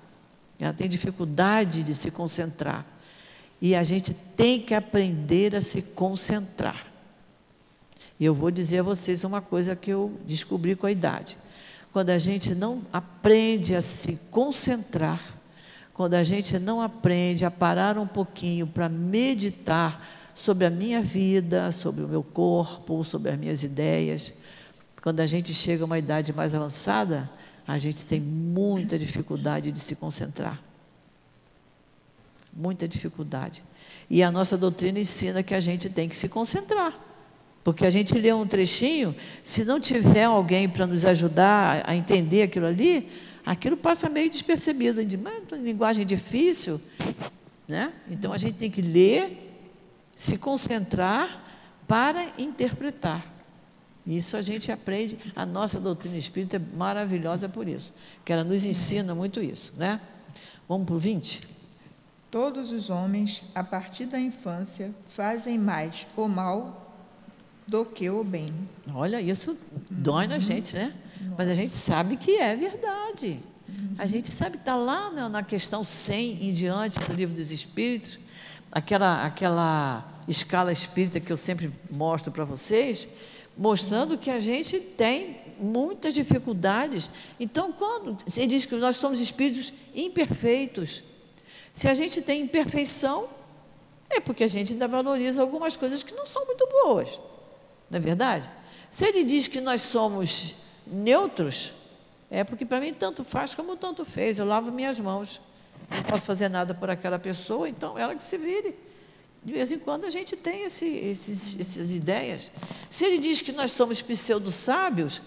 [0.59, 2.85] Ela tem dificuldade de se concentrar.
[3.61, 6.85] E a gente tem que aprender a se concentrar.
[8.19, 11.37] E eu vou dizer a vocês uma coisa que eu descobri com a idade.
[11.91, 15.21] Quando a gente não aprende a se concentrar,
[15.93, 21.71] quando a gente não aprende a parar um pouquinho para meditar sobre a minha vida,
[21.71, 24.33] sobre o meu corpo, sobre as minhas ideias,
[25.01, 27.29] quando a gente chega a uma idade mais avançada,
[27.67, 30.61] a gente tem muita dificuldade de se concentrar.
[32.53, 33.63] Muita dificuldade.
[34.09, 36.97] E a nossa doutrina ensina que a gente tem que se concentrar.
[37.63, 42.43] Porque a gente lê um trechinho, se não tiver alguém para nos ajudar a entender
[42.43, 43.09] aquilo ali,
[43.43, 45.19] aquilo passa meio despercebido, de
[45.53, 46.79] linguagem difícil,
[47.67, 47.91] né?
[48.07, 49.41] Então a gente tem que ler,
[50.15, 51.43] se concentrar
[51.87, 53.34] para interpretar.
[54.05, 57.91] Isso a gente aprende, a nossa doutrina espírita é maravilhosa por isso,
[58.23, 59.99] que ela nos ensina muito isso, né?
[60.69, 61.41] Vamos para o 20?
[62.29, 66.85] Todos os homens, a partir da infância, fazem mais o mal
[67.67, 68.53] do que o bem.
[68.93, 69.57] Olha, isso
[69.89, 70.93] dói na gente, né?
[71.37, 73.39] Mas a gente sabe que é verdade.
[73.97, 77.51] A gente sabe que está lá na, na, questão 100 em diante do livro dos
[77.51, 78.19] Espíritos,
[78.71, 83.07] aquela, aquela escala espírita que eu sempre mostro para vocês,
[83.57, 87.09] mostrando que a gente tem muitas dificuldades.
[87.39, 91.03] Então, quando ele diz que nós somos espíritos imperfeitos,
[91.73, 93.29] se a gente tem imperfeição,
[94.09, 97.19] é porque a gente ainda valoriza algumas coisas que não são muito boas.
[97.89, 98.49] Não é verdade?
[98.89, 101.73] Se ele diz que nós somos neutros,
[102.29, 104.37] é porque para mim tanto faz como tanto fez.
[104.37, 105.41] Eu lavo minhas mãos.
[105.89, 108.75] Não posso fazer nada por aquela pessoa, então ela que se vire.
[109.45, 112.49] De vez em quando a gente tem esse, esses, essas ideias.
[112.89, 115.21] Se ele diz que nós somos pseudo-sábios,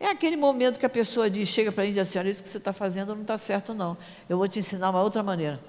[0.00, 2.42] é aquele momento que a pessoa diz, chega para gente e diz assim, olha, isso
[2.42, 3.96] que você está fazendo não está certo não.
[4.26, 5.62] Eu vou te ensinar uma outra maneira.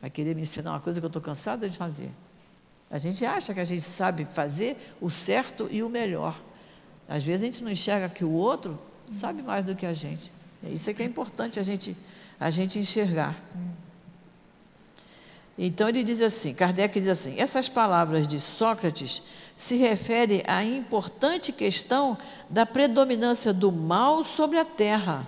[0.00, 2.10] Vai querer me ensinar uma coisa que eu estou cansada de fazer.
[2.90, 6.40] A gente acha que a gente sabe fazer o certo e o melhor.
[7.06, 10.32] Às vezes a gente não enxerga que o outro sabe mais do que a gente.
[10.64, 11.94] É isso é que é importante a gente,
[12.40, 13.36] a gente enxergar.
[15.58, 19.22] Então ele diz assim, Kardec diz assim, essas palavras de Sócrates
[19.56, 22.16] se referem à importante questão
[22.50, 25.26] da predominância do mal sobre a terra,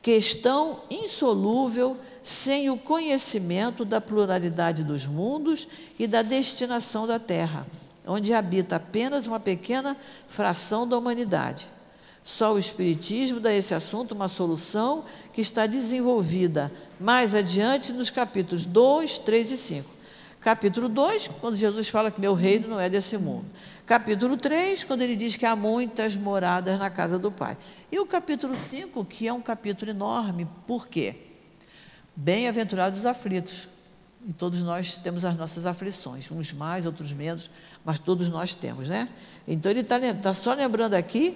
[0.00, 5.66] questão insolúvel sem o conhecimento da pluralidade dos mundos
[5.98, 7.66] e da destinação da terra,
[8.06, 9.96] onde habita apenas uma pequena
[10.28, 11.66] fração da humanidade.
[12.28, 18.66] Só o Espiritismo dá esse assunto uma solução que está desenvolvida mais adiante nos capítulos
[18.66, 19.90] 2, 3 e 5.
[20.38, 23.46] Capítulo 2, quando Jesus fala que meu reino não é desse mundo.
[23.86, 27.56] Capítulo 3, quando ele diz que há muitas moradas na casa do Pai.
[27.90, 31.16] E o capítulo 5, que é um capítulo enorme, por quê?
[32.14, 33.70] Bem-aventurados os aflitos.
[34.28, 37.48] E todos nós temos as nossas aflições, uns mais, outros menos,
[37.82, 39.08] mas todos nós temos, né?
[39.46, 41.34] Então ele está tá só lembrando aqui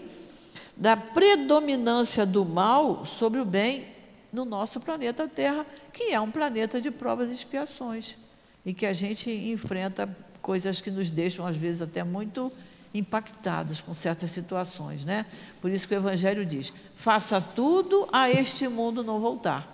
[0.76, 3.87] da predominância do mal sobre o bem
[4.32, 8.16] no nosso planeta Terra, que é um planeta de provas e expiações,
[8.64, 10.08] e que a gente enfrenta
[10.40, 12.50] coisas que nos deixam, às vezes, até muito
[12.94, 15.26] impactados com certas situações, né?
[15.61, 19.68] Por isso que o Evangelho diz: faça tudo a este mundo não voltar.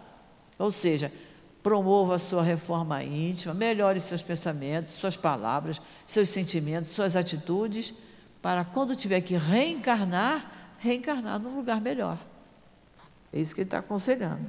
[0.58, 1.12] Ou seja,
[1.62, 7.92] promova a sua reforma íntima, melhore seus pensamentos, suas palavras, seus sentimentos, suas atitudes,
[8.40, 12.18] para quando tiver que reencarnar, reencarnar num lugar melhor.
[13.32, 14.40] É isso que ele está aconselhando.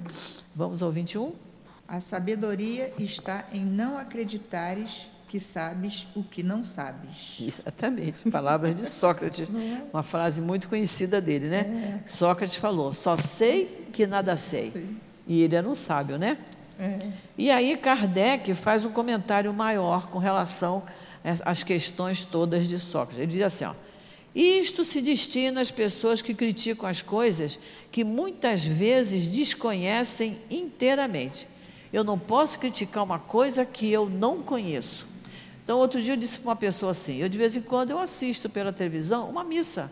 [0.56, 1.34] Vamos ao 21?
[1.88, 7.38] A sabedoria está em não acreditares que sabes o que não sabes.
[7.40, 8.30] Exatamente.
[8.32, 9.48] Palavras de Sócrates.
[9.50, 9.84] É?
[9.94, 12.02] Uma frase muito conhecida dele, né?
[12.04, 12.08] É.
[12.08, 14.72] Sócrates falou: só sei que nada sei.
[14.72, 14.98] Sim.
[15.28, 16.38] E ele era um sábio, né?
[16.80, 17.00] É.
[17.38, 20.84] E aí Kardec faz um comentário maior com relação
[21.46, 23.20] às questões todas de Sócrates.
[23.20, 23.74] Ele diz assim: ó,
[24.36, 27.60] Isto se destina às pessoas que criticam as coisas
[27.92, 31.48] que muitas vezes desconhecem inteiramente.
[31.92, 35.08] Eu não posso criticar uma coisa que eu não conheço.
[35.64, 38.00] Então, outro dia eu disse para uma pessoa assim: eu de vez em quando eu
[38.00, 39.92] assisto pela televisão uma missa.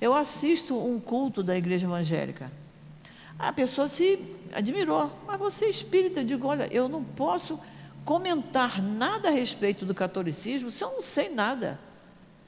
[0.00, 2.50] Eu assisto um culto da igreja evangélica.
[3.38, 4.18] A pessoa se
[4.52, 6.20] admirou, mas você é espírita.
[6.20, 7.58] Eu digo: olha, eu não posso
[8.04, 11.78] comentar nada a respeito do catolicismo se eu não sei nada.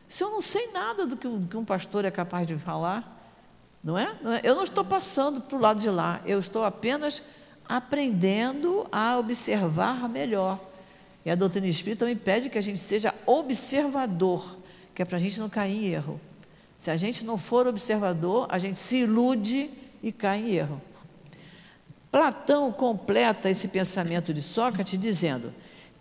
[0.09, 3.17] Se eu não sei nada do que um, pastor é capaz de falar,
[3.85, 4.17] não é?
[4.23, 4.41] Não é?
[4.43, 7.23] Eu não estou passando para o lado de lá, eu estou apenas
[7.69, 10.59] aprendendo a observar melhor.
[11.27, 14.57] E a doutrina espírita também pede que a gente seja observador,
[14.95, 16.19] que é para a gente não cair em erro.
[16.75, 19.69] Se a gente não for observador, a gente se ilude
[20.03, 20.81] e cai em erro.
[22.11, 25.53] Platão completa esse pensamento de Sócrates dizendo: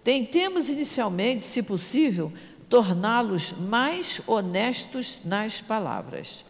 [0.02, 2.32] tentemos inicialmente, se possível,
[2.70, 6.46] torná-los mais honestos nas palavras.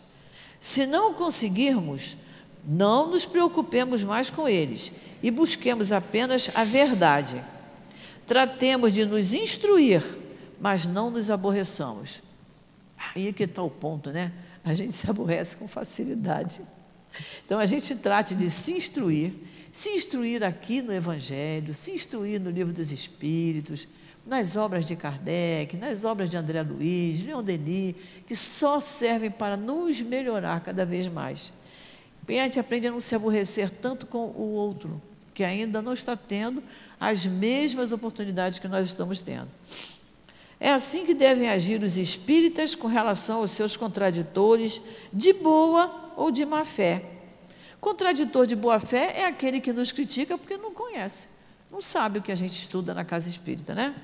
[0.59, 2.17] Se não conseguirmos,
[2.65, 7.43] não nos preocupemos mais com eles e busquemos apenas a verdade.
[8.25, 10.03] Tratemos de nos instruir,
[10.59, 12.21] mas não nos aborreçamos.
[13.15, 14.31] Aí é que está o ponto, né?
[14.65, 16.61] A gente se aborrece com facilidade.
[17.45, 19.33] Então a gente trate de se instruir,
[19.71, 23.87] se instruir aqui no Evangelho, se instruir no Livro dos Espíritos,
[24.27, 27.95] nas obras de Kardec, nas obras de André Luiz, Leon Denis,
[28.27, 31.53] que só servem para nos melhorar cada vez mais.
[32.27, 35.01] E a gente aprende a não se aborrecer tanto com o outro,
[35.33, 36.61] que ainda não está tendo
[36.99, 39.47] as mesmas oportunidades que nós estamos tendo.
[40.59, 44.81] É assim que devem agir os espíritas com relação aos seus contraditores
[45.13, 47.03] de boa ou de má fé.
[47.79, 51.27] Contraditor de boa fé é aquele que nos critica porque não conhece,
[51.71, 53.95] não sabe o que a gente estuda na casa espírita, né?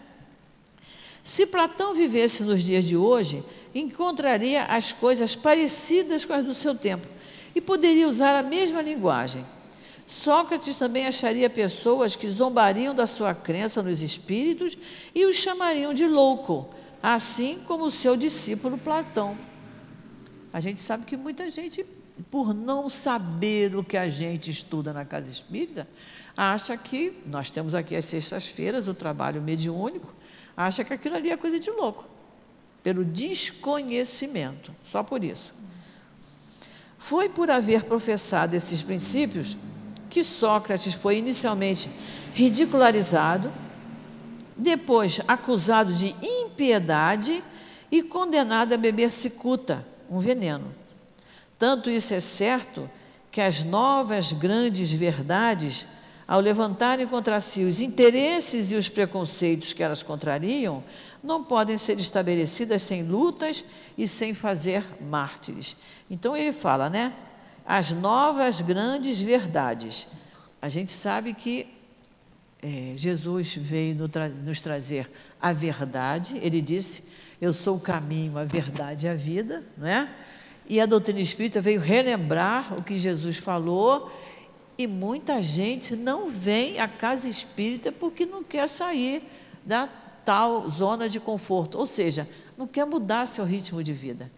[1.23, 6.75] Se Platão vivesse nos dias de hoje, encontraria as coisas parecidas com as do seu
[6.75, 7.07] tempo
[7.55, 9.45] e poderia usar a mesma linguagem.
[10.05, 14.77] Sócrates também acharia pessoas que zombariam da sua crença nos espíritos
[15.15, 16.69] e os chamariam de louco,
[17.01, 19.37] assim como o seu discípulo Platão.
[20.51, 21.85] A gente sabe que muita gente,
[22.29, 25.87] por não saber o que a gente estuda na casa espírita,
[26.35, 30.13] acha que nós temos aqui às sextas-feiras o trabalho mediúnico,
[30.55, 32.05] acha que aquilo ali é coisa de louco,
[32.81, 35.53] pelo desconhecimento, só por isso.
[36.97, 39.57] Foi por haver professado esses princípios
[40.09, 41.89] que Sócrates foi inicialmente
[42.33, 43.51] ridicularizado,
[44.55, 47.43] depois acusado de impiedade
[47.91, 50.73] e condenado a beber cicuta, um veneno.
[51.57, 52.89] Tanto isso é certo
[53.31, 55.87] que as novas grandes verdades,
[56.27, 60.83] ao levantarem contra si os interesses e os preconceitos que elas contrariam,
[61.23, 63.63] não podem ser estabelecidas sem lutas
[63.97, 65.75] e sem fazer mártires.
[66.09, 67.13] Então ele fala, né?
[67.65, 70.07] as novas grandes verdades.
[70.61, 71.67] A gente sabe que
[72.61, 73.95] é, Jesus veio
[74.43, 75.09] nos trazer
[75.41, 77.03] a verdade, ele disse:
[77.41, 80.09] Eu sou o caminho, a verdade e a vida, não é?
[80.67, 84.09] E a doutrina espírita veio relembrar o que Jesus falou,
[84.77, 89.23] e muita gente não vem à casa espírita porque não quer sair
[89.65, 89.87] da
[90.25, 94.31] tal zona de conforto, ou seja, não quer mudar seu ritmo de vida.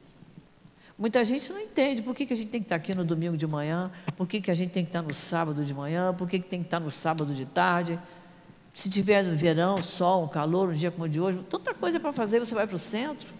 [0.97, 3.35] Muita gente não entende por que, que a gente tem que estar aqui no domingo
[3.35, 6.27] de manhã, por que, que a gente tem que estar no sábado de manhã, por
[6.27, 7.99] que, que tem que estar no sábado de tarde.
[8.73, 11.99] Se tiver no verão, sol, um calor, um dia como o de hoje, tanta coisa
[11.99, 13.33] para fazer, você vai para o centro.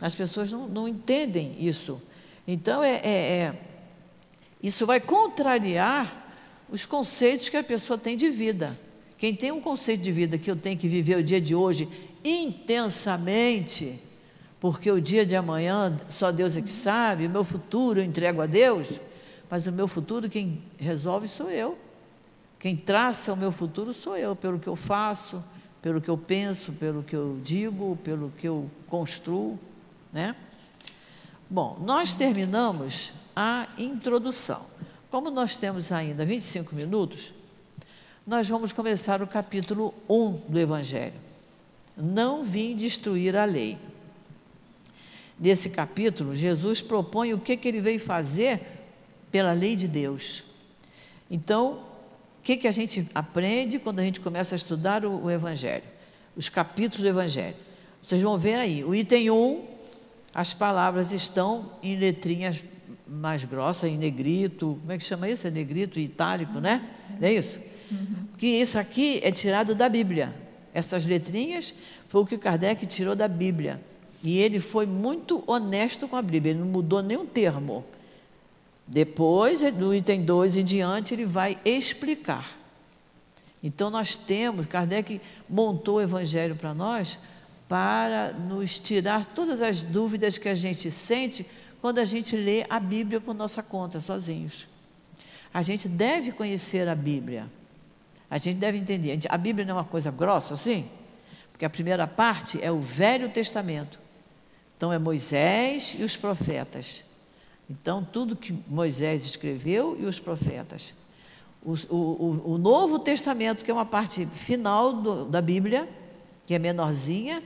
[0.00, 2.00] As pessoas não, não entendem isso.
[2.46, 3.54] Então, é, é, é,
[4.62, 6.34] isso vai contrariar
[6.70, 8.78] os conceitos que a pessoa tem de vida.
[9.16, 11.88] Quem tem um conceito de vida que eu tenho que viver o dia de hoje
[12.24, 14.00] intensamente,
[14.60, 18.40] porque o dia de amanhã só Deus é que sabe, o meu futuro eu entrego
[18.40, 19.00] a Deus,
[19.50, 21.78] mas o meu futuro quem resolve sou eu.
[22.58, 25.42] Quem traça o meu futuro sou eu, pelo que eu faço,
[25.80, 29.58] pelo que eu penso, pelo que eu digo, pelo que eu construo,
[30.12, 30.34] né?
[31.48, 34.66] Bom, nós terminamos a introdução.
[35.12, 37.32] Como nós temos ainda 25 minutos,
[38.26, 41.14] nós vamos começar o capítulo 1 do Evangelho.
[41.96, 43.78] Não vim destruir a lei
[45.38, 48.60] desse capítulo, Jesus propõe o que, que ele veio fazer
[49.30, 50.42] pela lei de Deus.
[51.30, 51.74] Então,
[52.40, 55.84] o que, que a gente aprende quando a gente começa a estudar o, o Evangelho?
[56.36, 57.54] Os capítulos do Evangelho.
[58.02, 59.64] Vocês vão ver aí, o item 1,
[60.34, 62.64] as palavras estão em letrinhas
[63.08, 65.46] mais grossas, em negrito, como é que chama isso?
[65.46, 66.88] É negrito itálico, né?
[67.18, 67.58] Não é isso?
[68.36, 70.34] Que isso aqui é tirado da Bíblia.
[70.74, 71.72] Essas letrinhas
[72.08, 73.80] foi o que Kardec tirou da Bíblia.
[74.22, 77.84] E ele foi muito honesto com a Bíblia, ele não mudou nenhum termo.
[78.86, 82.58] Depois, no item 2 em diante, ele vai explicar.
[83.62, 87.18] Então, nós temos, Kardec montou o Evangelho para nós
[87.68, 91.44] para nos tirar todas as dúvidas que a gente sente
[91.80, 94.66] quando a gente lê a Bíblia por nossa conta, sozinhos.
[95.52, 97.48] A gente deve conhecer a Bíblia.
[98.30, 99.18] A gente deve entender.
[99.28, 100.88] A Bíblia não é uma coisa grossa assim?
[101.50, 103.98] Porque a primeira parte é o Velho Testamento.
[104.76, 107.04] Então, é Moisés e os profetas.
[107.68, 110.94] Então, tudo que Moisés escreveu e os profetas.
[111.62, 115.88] O, o, o Novo Testamento, que é uma parte final do, da Bíblia,
[116.46, 117.42] que é menorzinha,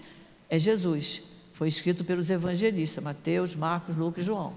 [0.51, 1.22] é Jesus.
[1.62, 4.52] Foi escrito pelos evangelistas, Mateus, Marcos, Lucas e João.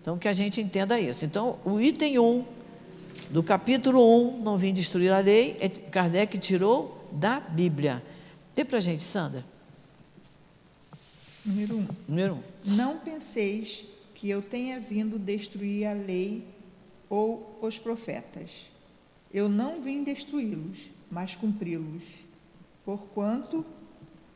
[0.00, 1.24] Então, que a gente entenda isso.
[1.24, 2.44] Então, o item 1
[3.30, 4.00] do capítulo
[4.36, 8.00] 1, não vim destruir a lei, é, Kardec tirou da Bíblia.
[8.54, 9.44] Dê para a gente, Sandra.
[11.44, 11.88] Número 1.
[12.06, 12.76] Número 1.
[12.76, 16.46] Não penseis que eu tenha vindo destruir a lei
[17.08, 18.68] ou os profetas.
[19.34, 22.04] Eu não vim destruí-los, mas cumpri-los.
[22.84, 23.66] Porquanto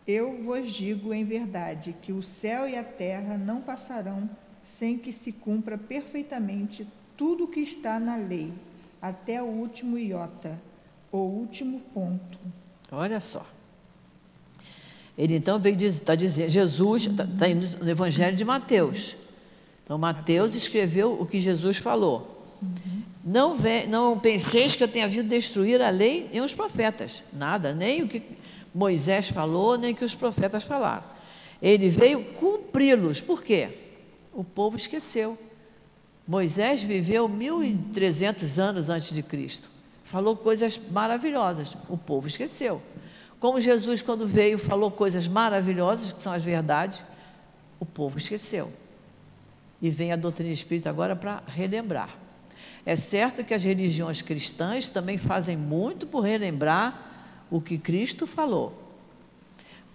[0.06, 4.28] eu vos digo em verdade que o céu e a terra não passarão
[4.62, 6.86] sem que se cumpra perfeitamente
[7.16, 8.52] tudo o que está na lei,
[9.00, 10.60] até o último iota,
[11.12, 12.38] o último ponto.
[12.90, 13.46] Olha só.
[15.16, 17.46] Ele então veio está dizendo, Jesus está tá
[17.80, 19.16] no Evangelho de Mateus.
[19.84, 22.42] Então, Mateus escreveu o que Jesus falou.
[22.62, 23.02] Uhum.
[23.24, 27.22] Não, ve, não penseis que eu tenha vindo destruir a lei e os profetas.
[27.32, 28.22] Nada, nem o que
[28.74, 31.04] Moisés falou, nem que os profetas falaram.
[31.62, 33.20] Ele veio cumpri-los.
[33.20, 33.68] Por quê?
[34.32, 35.38] O povo esqueceu.
[36.26, 39.70] Moisés viveu 1.300 anos antes de Cristo.
[40.02, 41.76] Falou coisas maravilhosas.
[41.88, 42.82] O povo esqueceu.
[43.38, 47.04] Como Jesus, quando veio, falou coisas maravilhosas, que são as verdades,
[47.78, 48.72] o povo esqueceu.
[49.80, 52.16] E vem a doutrina espírita agora para relembrar.
[52.86, 57.13] É certo que as religiões cristãs também fazem muito por relembrar
[57.54, 58.72] o que Cristo falou.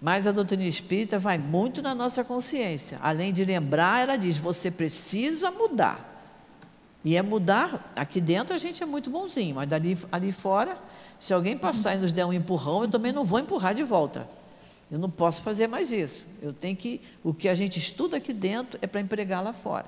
[0.01, 2.97] Mas a doutrina espírita vai muito na nossa consciência.
[3.01, 6.05] Além de lembrar, ela diz: você precisa mudar.
[7.03, 10.77] E é mudar, aqui dentro a gente é muito bonzinho, mas dali, ali fora,
[11.17, 14.27] se alguém passar e nos der um empurrão, eu também não vou empurrar de volta.
[14.89, 16.25] Eu não posso fazer mais isso.
[16.41, 17.01] Eu tenho que.
[17.23, 19.85] O que a gente estuda aqui dentro é para empregar lá fora.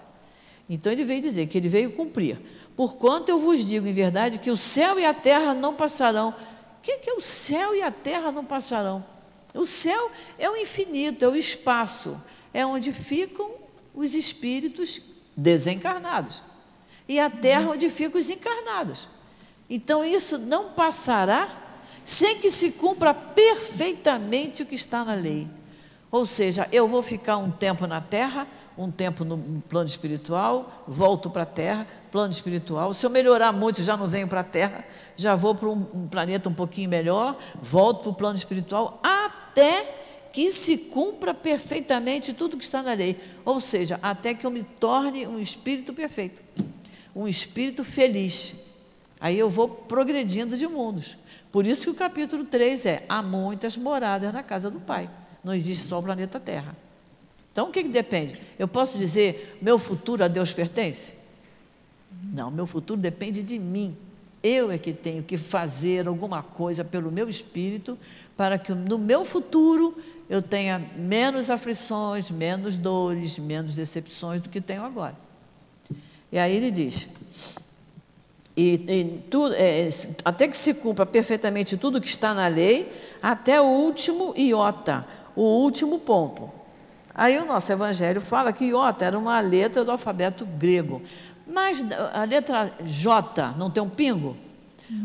[0.69, 2.37] Então ele veio dizer que ele veio cumprir.
[2.75, 6.33] Porquanto eu vos digo em verdade que o céu e a terra não passarão.
[6.81, 9.03] Que, que o céu e a terra não passarão?
[9.53, 12.21] O céu é o infinito, é o espaço,
[12.53, 13.51] é onde ficam
[13.93, 15.01] os espíritos
[15.35, 16.41] desencarnados.
[17.07, 19.07] E a terra onde ficam os encarnados.
[19.69, 21.57] Então isso não passará
[22.03, 25.47] sem que se cumpra perfeitamente o que está na lei.
[26.09, 31.29] Ou seja, eu vou ficar um tempo na terra, um tempo no plano espiritual, volto
[31.29, 32.93] para a terra, plano espiritual.
[32.93, 34.83] Se eu melhorar muito, já não venho para a terra,
[35.21, 39.99] já vou para um, planeta um pouquinho melhor, volto para o plano espiritual, até
[40.33, 43.19] que se cumpra perfeitamente tudo que está na lei.
[43.45, 46.41] Ou seja, até que eu me torne um espírito perfeito,
[47.15, 48.55] um espírito feliz.
[49.19, 51.17] Aí eu vou progredindo de mundos.
[51.51, 55.09] Por isso que o capítulo 3 é: há muitas moradas na casa do Pai.
[55.43, 56.75] Não existe só o planeta Terra.
[57.51, 58.39] Então, o que, que depende?
[58.57, 61.13] Eu posso dizer, meu futuro a Deus pertence?
[62.23, 63.97] Não, meu futuro depende de mim.
[64.43, 67.97] Eu é que tenho que fazer alguma coisa pelo meu espírito
[68.35, 69.95] para que no meu futuro
[70.29, 75.15] eu tenha menos aflições, menos dores, menos decepções do que tenho agora.
[76.31, 77.09] E aí ele diz:
[78.55, 79.87] e, e tudo, é,
[80.25, 85.41] até que se cumpra perfeitamente tudo que está na lei, até o último iota, o
[85.41, 86.49] último ponto.
[87.13, 91.01] Aí o nosso evangelho fala que iota era uma letra do alfabeto grego.
[91.51, 94.37] Mas a letra J não tem um pingo?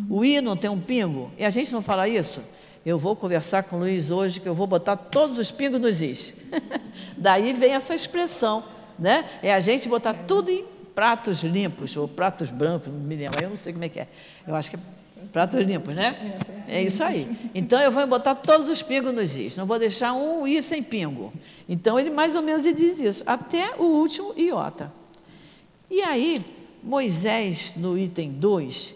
[0.08, 1.30] O I não tem um pingo?
[1.38, 2.40] E a gente não fala isso?
[2.84, 6.00] Eu vou conversar com o Luiz hoje que eu vou botar todos os pingos nos
[6.00, 6.34] is.
[7.18, 8.62] Daí vem essa expressão,
[8.96, 9.28] né?
[9.42, 13.50] É a gente botar tudo em pratos limpos, ou pratos brancos, não me lembro, eu
[13.50, 14.08] não sei como é que é.
[14.46, 14.80] Eu acho que é
[15.32, 16.38] pratos limpos, né?
[16.68, 17.28] É isso aí.
[17.54, 20.82] Então eu vou botar todos os pingos nos is, não vou deixar um i sem
[20.82, 21.32] pingo.
[21.68, 24.92] Então ele mais ou menos diz isso, até o último iota.
[25.90, 26.44] E aí,
[26.82, 28.94] Moisés, no item 2,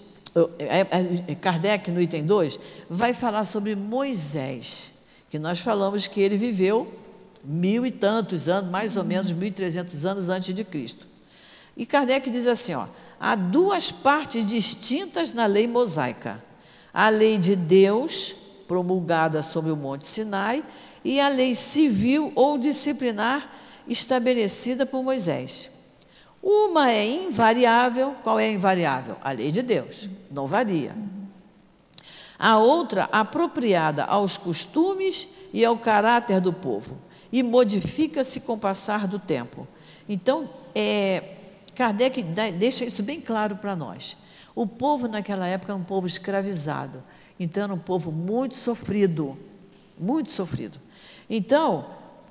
[0.59, 0.87] é, é,
[1.29, 4.93] é, Kardec, no item 2, vai falar sobre Moisés,
[5.29, 6.93] que nós falamos que ele viveu
[7.45, 11.07] mil e tantos anos, mais ou menos mil e trezentos anos antes de Cristo.
[11.77, 12.87] E Kardec diz assim: ó,
[13.19, 16.43] há duas partes distintas na lei mosaica:
[16.93, 18.35] a lei de Deus,
[18.67, 20.65] promulgada sobre o Monte Sinai,
[21.05, 23.51] e a lei civil ou disciplinar
[23.89, 25.70] estabelecida por Moisés.
[26.43, 29.17] Uma é invariável, qual é invariável?
[29.23, 30.95] A lei de Deus, não varia.
[32.39, 36.97] A outra apropriada aos costumes e ao caráter do povo,
[37.31, 39.69] e modifica-se com o passar do tempo.
[40.09, 41.35] Então, é,
[41.75, 42.23] Kardec
[42.59, 44.17] deixa isso bem claro para nós.
[44.55, 47.03] O povo naquela época era um povo escravizado,
[47.39, 49.39] então era um povo muito sofrido,
[49.99, 50.81] muito sofrido.
[51.29, 51.87] Então,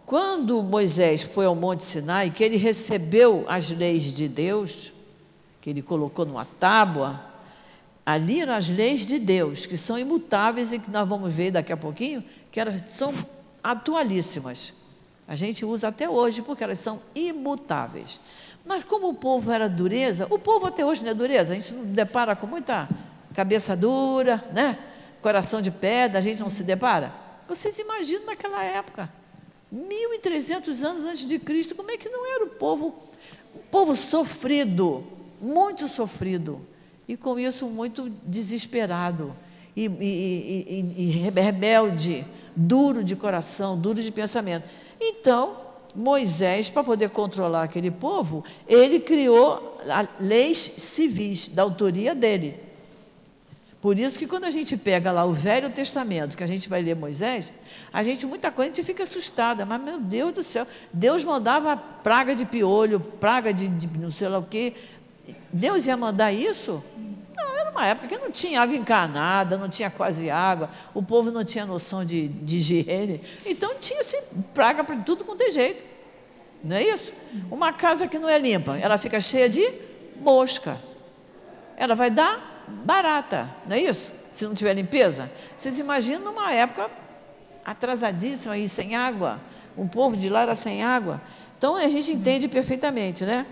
[0.09, 4.91] quando Moisés foi ao Monte Sinai, que ele recebeu as leis de Deus,
[5.61, 7.23] que ele colocou numa tábua,
[8.03, 11.71] ali eram as leis de Deus, que são imutáveis e que nós vamos ver daqui
[11.71, 13.13] a pouquinho, que elas são
[13.63, 14.73] atualíssimas.
[15.27, 18.19] A gente usa até hoje porque elas são imutáveis.
[18.65, 21.71] Mas como o povo era dureza, o povo até hoje não é dureza, a gente
[21.75, 22.89] não depara com muita
[23.35, 24.75] cabeça dura, né?
[25.21, 27.13] coração de pedra, a gente não se depara.
[27.47, 29.18] Vocês imaginam naquela época,
[29.73, 32.95] 1.300 anos antes de Cristo, como é que não era o povo,
[33.69, 35.03] povo sofrido,
[35.41, 36.61] muito sofrido,
[37.07, 39.35] e com isso muito desesperado,
[39.75, 44.67] e, e, e, e rebelde, duro de coração, duro de pensamento.
[44.99, 45.57] Então,
[45.95, 49.79] Moisés, para poder controlar aquele povo, ele criou
[50.19, 52.68] leis civis da autoria dele.
[53.81, 56.81] Por isso que quando a gente pega lá o Velho Testamento, que a gente vai
[56.81, 57.51] ler Moisés,
[57.93, 61.77] a gente, muita coisa, a gente fica assustada, mas meu Deus do céu, Deus mandava
[61.77, 64.73] praga de piolho, praga de, de não sei lá o quê.
[65.53, 66.83] Deus ia mandar isso?
[67.33, 71.31] Não, era uma época que não tinha água encanada, não tinha quase água, o povo
[71.31, 73.21] não tinha noção de, de higiene.
[73.45, 74.19] Então tinha assim,
[74.53, 75.85] praga para tudo com é jeito.
[76.61, 77.13] Não é isso?
[77.49, 79.65] Uma casa que não é limpa, ela fica cheia de
[80.19, 80.77] mosca.
[81.77, 82.48] Ela vai dar
[82.85, 84.11] barata, não é isso?
[84.31, 85.29] Se não tiver limpeza.
[85.55, 86.89] Vocês imaginam uma época
[87.65, 89.39] atrasadíssima e sem água.
[89.77, 91.21] Um povo de lá era sem água.
[91.57, 93.45] Então a gente entende perfeitamente, né?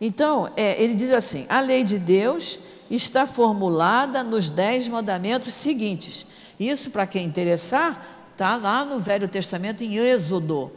[0.00, 2.58] Então, é, ele diz assim: a lei de Deus
[2.90, 6.26] está formulada nos dez mandamentos seguintes.
[6.58, 10.72] Isso, para quem interessar, está lá no Velho Testamento, em Êxodo.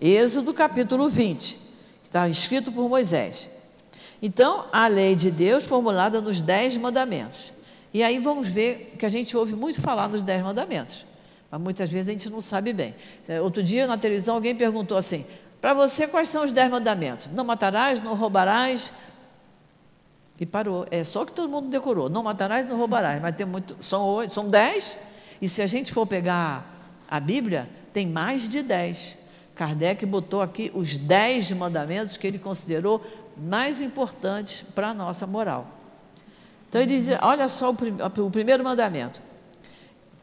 [0.00, 1.54] Êxodo capítulo 20,
[2.02, 3.50] que está escrito por Moisés.
[4.22, 7.52] Então, a lei de Deus formulada nos Dez Mandamentos.
[7.92, 11.04] E aí vamos ver que a gente ouve muito falar nos Dez Mandamentos,
[11.50, 12.94] mas muitas vezes a gente não sabe bem.
[13.42, 15.24] Outro dia na televisão alguém perguntou assim:
[15.60, 17.28] para você quais são os Dez Mandamentos?
[17.32, 18.92] Não matarás, não roubarás.
[20.38, 20.86] E parou.
[20.90, 23.20] É só que todo mundo decorou: não matarás, não roubarás.
[23.20, 24.96] Mas tem muito, são oito, são dez.
[25.42, 26.66] E se a gente for pegar
[27.10, 29.18] a Bíblia, tem mais de dez.
[29.54, 33.02] Kardec botou aqui os dez mandamentos que ele considerou
[33.40, 35.66] mais importantes para a nossa moral.
[36.68, 39.22] Então ele diz: olha só o, prim o primeiro mandamento.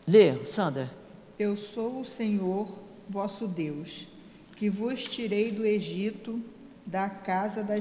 [0.08, 0.90] Lê, Sandra.
[1.38, 2.68] Eu sou o Senhor
[3.10, 4.08] vosso Deus,
[4.56, 6.42] que vos tirei do Egito,
[6.86, 7.76] da casa da,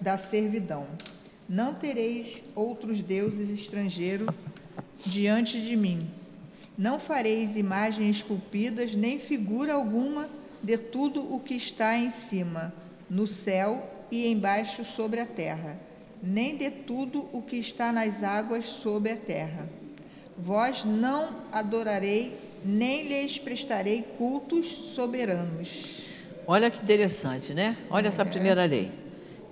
[0.00, 0.86] da servidão.
[1.48, 4.28] Não tereis outros deuses estrangeiros
[5.04, 6.08] diante de mim.
[6.76, 10.28] Não fareis imagens esculpidas, nem figura alguma
[10.62, 12.72] de tudo o que está em cima,
[13.08, 15.78] no céu e embaixo sobre a terra,
[16.22, 19.68] nem de tudo o que está nas águas sobre a terra.
[20.38, 26.02] Vós não adorarei, nem lhes prestarei cultos soberanos.
[26.46, 27.76] Olha que interessante, né?
[27.90, 28.90] Olha essa primeira lei.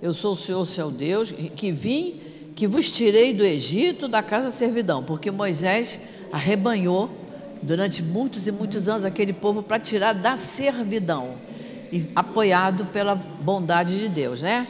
[0.01, 2.21] Eu sou o Senhor, seu Deus, que vim,
[2.55, 5.99] que vos tirei do Egito, da casa servidão, porque Moisés
[6.31, 7.09] arrebanhou
[7.61, 11.35] durante muitos e muitos anos aquele povo para tirar da servidão
[11.91, 14.67] e apoiado pela bondade de Deus, né?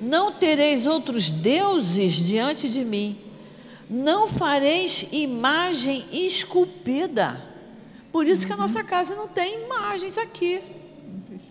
[0.00, 3.18] Não tereis outros deuses diante de mim,
[3.88, 7.40] não fareis imagem esculpida.
[8.10, 10.62] Por isso que a nossa casa não tem imagens aqui.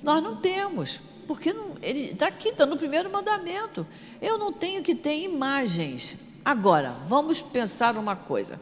[0.01, 3.85] Nós não temos, porque não, ele está aqui, está no primeiro mandamento.
[4.21, 6.15] Eu não tenho que ter imagens.
[6.43, 8.59] Agora, vamos pensar uma coisa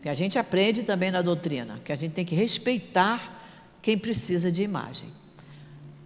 [0.00, 3.36] que a gente aprende também na doutrina, que a gente tem que respeitar
[3.82, 5.12] quem precisa de imagem.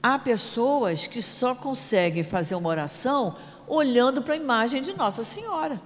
[0.03, 3.37] Há pessoas que só conseguem fazer uma oração
[3.69, 5.81] olhando para a imagem de Nossa Senhora.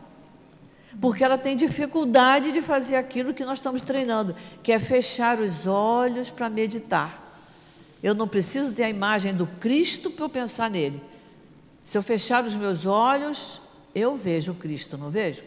[1.00, 5.66] Porque ela tem dificuldade de fazer aquilo que nós estamos treinando, que é fechar os
[5.66, 7.22] olhos para meditar.
[8.02, 11.02] Eu não preciso ter a imagem do Cristo para eu pensar nele.
[11.84, 13.60] Se eu fechar os meus olhos,
[13.94, 15.42] eu vejo o Cristo, não vejo?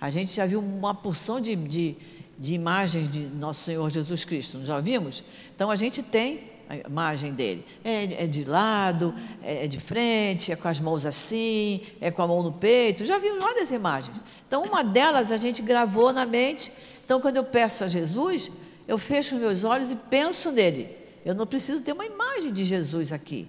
[0.00, 1.96] A gente já viu uma porção de, de,
[2.38, 5.22] de imagens de Nosso Senhor Jesus Cristo, não já vimos?
[5.54, 7.64] Então a gente tem a imagem dele.
[7.84, 12.22] É, é de lado, é, é de frente, é com as mãos assim, é com
[12.22, 13.04] a mão no peito.
[13.04, 14.20] Já viu várias imagens.
[14.46, 16.72] Então, uma delas a gente gravou na mente
[17.04, 18.50] Então, quando eu peço a Jesus,
[18.88, 20.96] eu fecho meus olhos e penso nele.
[21.24, 23.48] Eu não preciso ter uma imagem de Jesus aqui.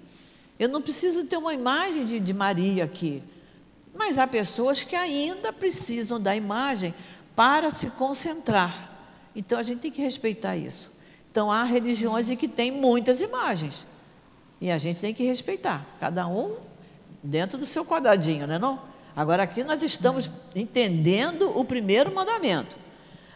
[0.60, 3.24] Eu não preciso ter uma imagem de, de Maria aqui.
[3.94, 6.94] Mas há pessoas que ainda precisam da imagem
[7.36, 8.96] para se concentrar.
[9.36, 10.92] Então a gente tem que respeitar isso.
[11.38, 13.86] Então há religiões em que tem muitas imagens.
[14.60, 16.56] E a gente tem que respeitar, cada um
[17.22, 18.82] dentro do seu quadradinho, não é não?
[19.16, 22.76] Agora aqui nós estamos entendendo o primeiro mandamento.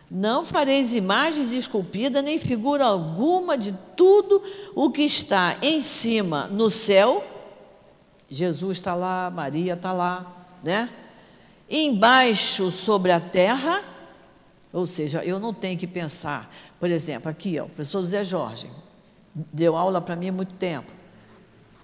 [0.10, 4.42] Não fareis imagens de esculpida, nem figura alguma de tudo
[4.74, 7.24] o que está em cima no céu.
[8.28, 10.90] Jesus está lá, Maria está lá, né?
[11.70, 13.84] Embaixo sobre a terra,
[14.74, 16.52] ou seja, eu não tenho que pensar,
[16.82, 18.68] por exemplo, aqui, ó, o professor José Jorge,
[19.36, 20.92] deu aula para mim há muito tempo.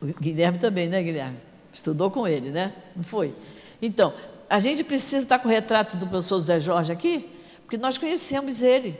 [0.02, 1.38] O Guilherme também, né, Guilherme?
[1.72, 2.74] Estudou com ele, né?
[2.96, 3.36] Não foi?
[3.80, 4.12] Então,
[4.50, 7.30] a gente precisa estar com o retrato do professor José Jorge aqui,
[7.62, 9.00] porque nós conhecemos ele,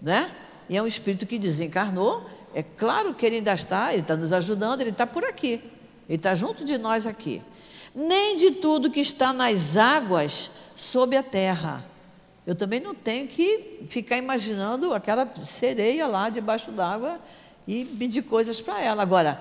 [0.00, 0.30] né?
[0.66, 2.24] E é um espírito que desencarnou.
[2.54, 5.60] É claro que ele ainda está, ele está nos ajudando, ele está por aqui.
[6.08, 7.42] Ele está junto de nós aqui.
[7.94, 11.84] Nem de tudo que está nas águas sob a terra.
[12.46, 17.18] Eu também não tenho que ficar imaginando aquela sereia lá debaixo d'água
[17.66, 19.02] e pedir coisas para ela.
[19.02, 19.40] Agora,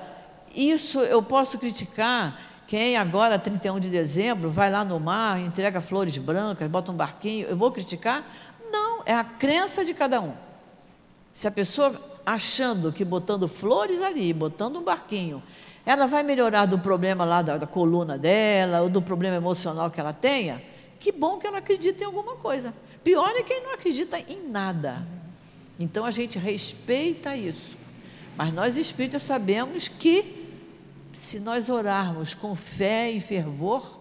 [0.55, 6.17] isso eu posso criticar quem agora, 31 de dezembro, vai lá no mar, entrega flores
[6.17, 7.47] brancas, bota um barquinho.
[7.47, 8.25] Eu vou criticar?
[8.71, 10.33] Não, é a crença de cada um.
[11.31, 15.43] Se a pessoa achando que botando flores ali, botando um barquinho,
[15.85, 19.99] ela vai melhorar do problema lá da, da coluna dela, ou do problema emocional que
[19.99, 20.61] ela tenha,
[20.99, 22.73] que bom que ela acredita em alguma coisa.
[23.03, 25.05] Pior é quem não acredita em nada.
[25.79, 27.77] Então a gente respeita isso.
[28.35, 30.43] Mas nós espíritas sabemos que
[31.11, 33.99] se nós orarmos com fé e fervor,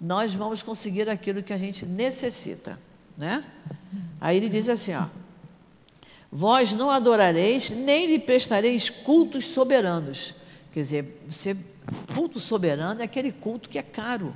[0.00, 2.78] nós vamos conseguir aquilo que a gente necessita,
[3.16, 3.44] né?
[4.20, 5.06] Aí ele diz assim, ó:
[6.30, 10.34] Vós não adorareis, nem lhe prestareis cultos soberanos.
[10.72, 11.56] Quer dizer, você,
[12.14, 14.34] culto soberano é aquele culto que é caro.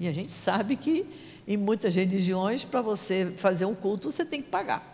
[0.00, 1.06] E a gente sabe que
[1.46, 4.92] em muitas religiões, para você fazer um culto, você tem que pagar.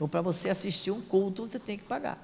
[0.00, 2.18] Ou para você assistir um culto, você tem que pagar.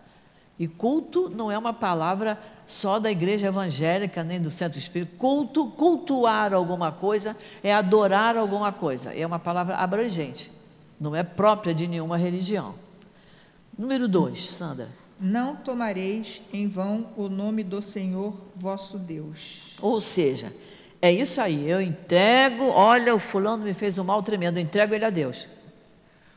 [0.59, 5.13] E culto não é uma palavra só da igreja evangélica, nem do centro espírita.
[5.17, 9.15] Culto, cultuar alguma coisa, é adorar alguma coisa.
[9.15, 10.53] É uma palavra abrangente.
[11.01, 12.75] Não é própria de nenhuma religião.
[13.79, 14.91] Número dois, Sandra.
[15.19, 19.75] Não tomareis em vão o nome do Senhor vosso Deus.
[19.81, 20.53] Ou seja,
[21.03, 24.95] é isso aí, eu entrego, olha, o fulano me fez um mal tremendo, eu entrego
[24.95, 25.49] ele a Deus.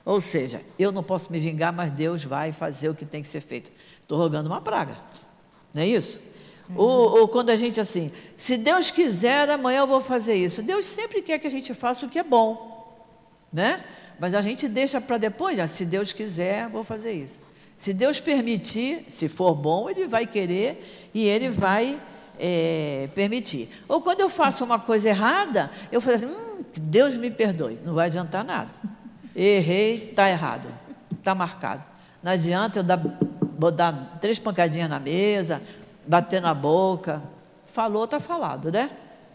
[0.06, 3.28] Ou seja, eu não posso me vingar, mas Deus vai fazer o que tem que
[3.28, 3.72] ser feito.
[4.02, 4.98] Estou rogando uma praga,
[5.74, 6.20] não é isso?
[6.70, 6.76] Uhum.
[6.78, 10.62] Ou, ou, quando a gente assim, se Deus quiser, amanhã eu vou fazer isso.
[10.62, 12.98] Deus sempre quer que a gente faça o que é bom,
[13.52, 13.84] né?
[14.20, 17.42] Mas a gente deixa para depois, ah, se Deus quiser, vou fazer isso.
[17.76, 22.00] Se Deus permitir, se for bom, Ele vai querer e Ele vai
[22.40, 23.70] é, permitir.
[23.88, 27.94] Ou quando eu faço uma coisa errada, eu falo assim, hum, Deus me perdoe, não
[27.94, 28.70] vai adiantar nada.
[29.36, 30.68] Errei, está errado,
[31.18, 31.84] está marcado.
[32.22, 33.02] Não adianta eu dar,
[33.76, 35.62] dar três pancadinhas na mesa,
[36.08, 37.22] bater na boca.
[37.66, 38.90] Falou, está falado, né?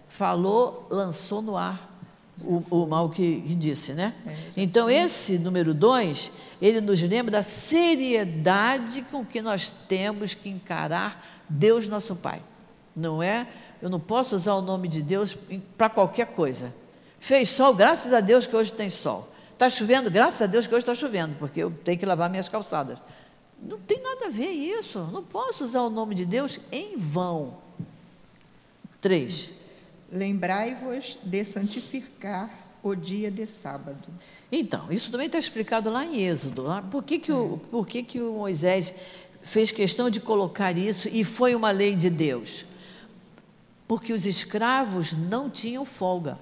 [0.09, 1.89] Falou, lançou no ar
[2.43, 4.15] o, o mal que, que, disse, né?
[4.27, 6.31] É, então, esse número dois,
[6.63, 12.41] ele nos lembra da seriedade com que nós temos que encarar Deus, nosso Pai.
[12.99, 13.47] Não é?
[13.81, 15.37] Eu não posso usar o nome de Deus
[15.77, 16.75] para qualquer coisa.
[17.21, 19.29] Fez sol, graças a Deus que hoje tem sol.
[19.53, 22.49] Está chovendo, graças a Deus que hoje está chovendo, porque eu tenho que lavar minhas
[22.49, 22.99] calçadas.
[23.61, 25.01] Não tem nada a ver isso.
[25.13, 27.57] Não posso usar o nome de Deus em vão.
[29.01, 29.53] Três.
[30.13, 32.51] Lembrai-vos de santificar
[32.83, 34.09] o dia de sábado.
[34.51, 36.63] Então, isso também está explicado lá em Êxodo.
[36.63, 36.83] Lá.
[36.83, 38.95] Por, que, que, o, por que, que o Moisés
[39.43, 42.65] fez questão de colocar isso e foi uma lei de Deus?
[43.89, 46.39] Porque os escravos não tinham folga.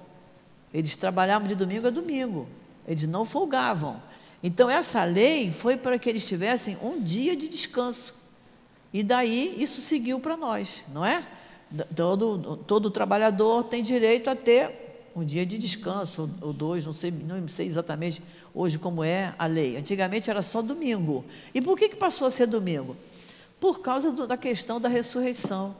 [0.73, 2.45] Eles trabalhavam de domingo a domingo.
[2.85, 4.01] Eles não folgavam.
[4.43, 8.13] Então, essa lei foi para que eles tivessem um dia de descanso.
[8.93, 11.25] E daí isso seguiu para nós, não é?
[11.95, 17.11] Todo, todo trabalhador tem direito a ter um dia de descanso, ou dois, não sei,
[17.11, 18.21] não sei exatamente
[18.53, 19.75] hoje como é a lei.
[19.75, 21.25] Antigamente era só domingo.
[21.53, 22.95] E por que, que passou a ser domingo?
[23.59, 25.75] Por causa do, da questão da ressurreição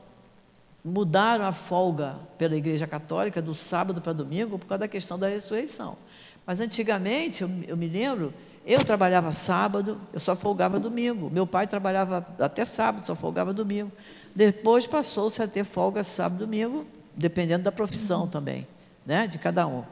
[0.84, 5.28] mudaram a folga pela Igreja Católica do sábado para domingo por causa da questão da
[5.28, 5.96] ressurreição.
[6.46, 8.32] Mas antigamente, eu, eu, me lembro,
[8.64, 11.28] eu trabalhava sábado, eu só folgava domingo.
[11.30, 13.92] Meu pai trabalhava até sábado, só folgava domingo.
[14.34, 18.66] Depois passou-se a ter folga sábado e domingo, dependendo da profissão também,
[19.04, 19.84] né, de cada um.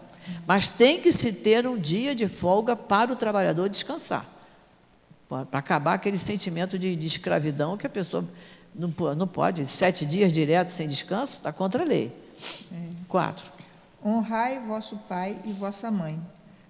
[0.47, 4.24] Mas tem que se ter um dia de folga para o trabalhador descansar.
[5.28, 8.24] Para acabar aquele sentimento de, de escravidão que a pessoa
[8.77, 12.12] não, não pode, sete dias direto sem descanso, está contra a lei.
[12.72, 12.89] É.
[13.09, 13.51] Quatro.
[14.05, 16.20] Honrai vosso pai e vossa mãe,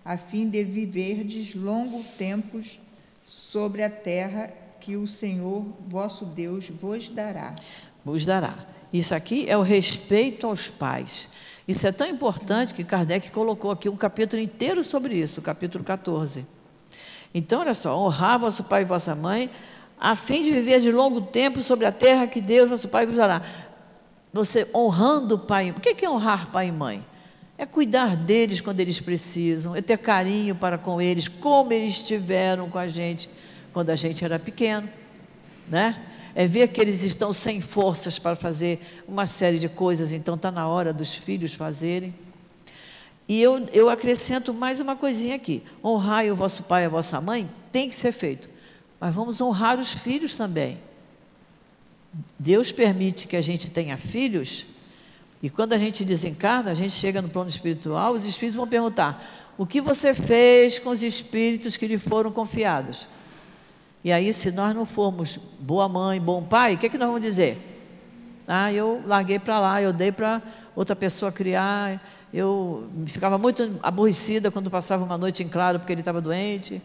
[0.04, 2.78] a fim de viverdes longos tempos
[3.22, 7.54] sobre a terra que o Senhor vosso Deus vos dará.
[8.04, 8.54] Vos dará.
[8.92, 11.28] Isso aqui é o respeito aos pais.
[11.66, 15.82] Isso é tão importante que Kardec colocou aqui um capítulo inteiro sobre isso, o capítulo
[15.82, 16.46] 14.
[17.34, 19.50] Então, olha só, honrar vosso pai e vossa mãe,
[19.99, 23.16] a fim de viver de longo tempo sobre a terra que Deus, vosso Pai, vos
[23.16, 23.42] dará.
[24.32, 25.70] Você honrando o pai.
[25.70, 27.05] O que é honrar pai e mãe?
[27.57, 32.68] É cuidar deles quando eles precisam, é ter carinho para com eles, como eles estiveram
[32.68, 33.30] com a gente
[33.72, 34.88] quando a gente era pequeno,
[35.66, 36.03] né?
[36.34, 38.78] É ver que eles estão sem forças para fazer
[39.09, 42.14] uma série de coisas, então está na hora dos filhos fazerem.
[43.26, 47.18] E eu, eu acrescento mais uma coisinha aqui: honrar o vosso pai e a vossa
[47.22, 48.51] mãe tem que ser feito
[49.01, 50.78] mas vamos honrar os filhos também.
[52.38, 54.66] Deus permite que a gente tenha filhos,
[55.42, 59.24] e quando a gente desencarna, a gente chega no plano espiritual, os espíritos vão perguntar:
[59.59, 63.07] o que você fez com os espíritos que lhe foram confiados?
[64.03, 67.09] E aí, se nós não formos boa mãe, bom pai, o que, é que nós
[67.09, 67.59] vamos dizer?
[68.47, 70.40] Ah, eu larguei para lá, eu dei para
[70.76, 72.01] outra pessoa criar,
[72.32, 76.80] eu ficava muito aborrecida quando passava uma noite em claro porque ele estava doente,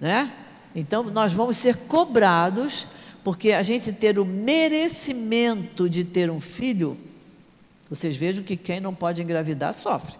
[0.00, 0.32] né?
[0.76, 2.86] Então, nós vamos ser cobrados,
[3.24, 6.98] porque a gente ter o merecimento de ter um filho,
[7.88, 10.16] vocês vejam que quem não pode engravidar sofre.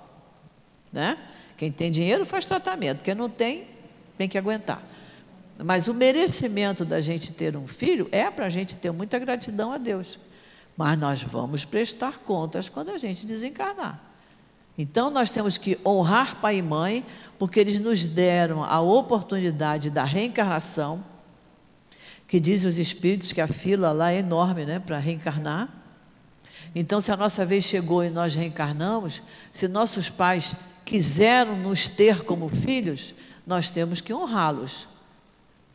[0.90, 1.18] Né?
[1.58, 3.66] Quem tem dinheiro faz tratamento, quem não tem,
[4.16, 4.82] tem que aguentar.
[5.58, 9.72] Mas o merecimento da gente ter um filho é para a gente ter muita gratidão
[9.72, 10.18] a Deus.
[10.74, 14.05] Mas nós vamos prestar contas quando a gente desencarnar.
[14.78, 17.04] Então nós temos que honrar pai e mãe,
[17.38, 21.02] porque eles nos deram a oportunidade da reencarnação,
[22.28, 25.68] que dizem os espíritos que a fila lá é enorme, né, para reencarnar.
[26.74, 30.54] Então, se a nossa vez chegou e nós reencarnamos, se nossos pais
[30.84, 33.14] quiseram nos ter como filhos,
[33.46, 34.88] nós temos que honrá-los.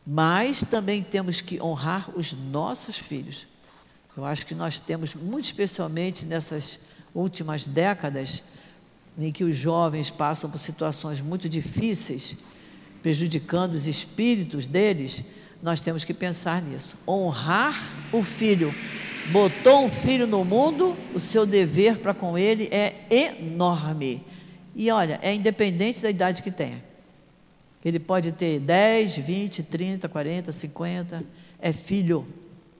[0.06, 3.46] Mas também temos que honrar os nossos filhos.
[4.16, 6.78] Eu acho que nós temos, muito especialmente nessas
[7.14, 8.44] últimas décadas,
[9.18, 12.36] em que os jovens passam por situações muito difíceis,
[13.02, 15.24] prejudicando os espíritos deles,
[15.62, 16.96] nós temos que pensar nisso.
[17.06, 17.78] Honrar
[18.12, 18.74] o filho.
[19.30, 24.24] Botou um filho no mundo, o seu dever para com ele é enorme.
[24.74, 26.82] E olha, é independente da idade que tenha.
[27.84, 31.24] Ele pode ter 10, 20, 30, 40, 50,
[31.60, 32.26] é filho.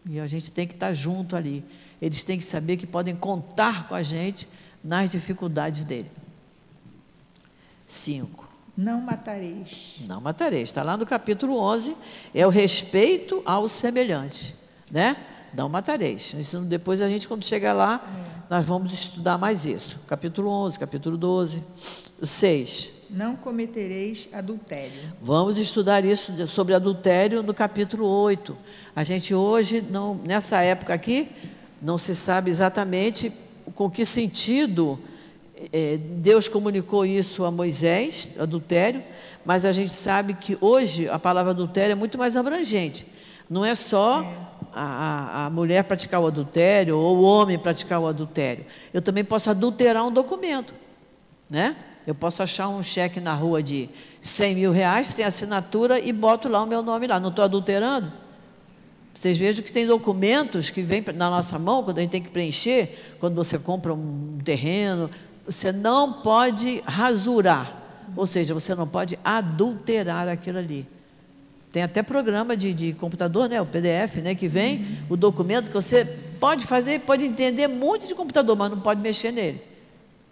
[0.09, 1.64] E a gente tem que estar junto ali.
[2.01, 4.49] Eles têm que saber que podem contar com a gente
[4.83, 6.11] nas dificuldades dele.
[7.93, 8.49] 5.
[8.76, 10.01] Não matareis.
[10.09, 10.70] Não matareis.
[10.70, 11.95] Está lá no capítulo 11.
[12.34, 14.55] É o respeito ao semelhante.
[14.90, 15.16] Né?
[15.55, 16.34] Não matareis.
[16.38, 18.55] Isso depois a gente, quando chegar lá, é.
[18.55, 19.99] nós vamos estudar mais isso.
[20.07, 21.62] Capítulo 11, capítulo 12.
[22.22, 22.90] 6.
[23.11, 25.12] Não cometereis adultério.
[25.20, 28.57] Vamos estudar isso sobre adultério no capítulo 8.
[28.97, 31.28] A gente hoje, não, nessa época aqui,
[31.80, 33.30] não se sabe exatamente
[33.74, 34.99] com que sentido
[35.73, 39.03] é, Deus comunicou isso a Moisés, adultério,
[39.45, 43.07] mas a gente sabe que hoje a palavra adultério é muito mais abrangente.
[43.51, 44.25] Não é só
[44.73, 48.65] a, a mulher praticar o adultério ou o homem praticar o adultério.
[48.95, 50.75] Eu também posso adulterar um documento,
[51.51, 51.77] né?
[52.07, 53.89] Eu posso achar um cheque na rua de
[54.21, 57.21] 100 mil reais sem assinatura e boto lá o meu nome lá.
[57.21, 58.13] Não estou adulterando?
[59.15, 62.31] Vocês vejam que tem documentos que vêm na nossa mão, quando a gente tem que
[62.31, 65.11] preencher, quando você compra um terreno,
[65.47, 67.76] você não pode rasurar,
[68.16, 70.86] ou seja, você não pode adulterar aquilo ali.
[71.72, 75.74] Tem até programa de, de computador, né, o PDF, né, que vem o documento que
[75.74, 76.05] você
[76.38, 79.62] pode fazer, pode entender muito de computador, mas não pode mexer nele.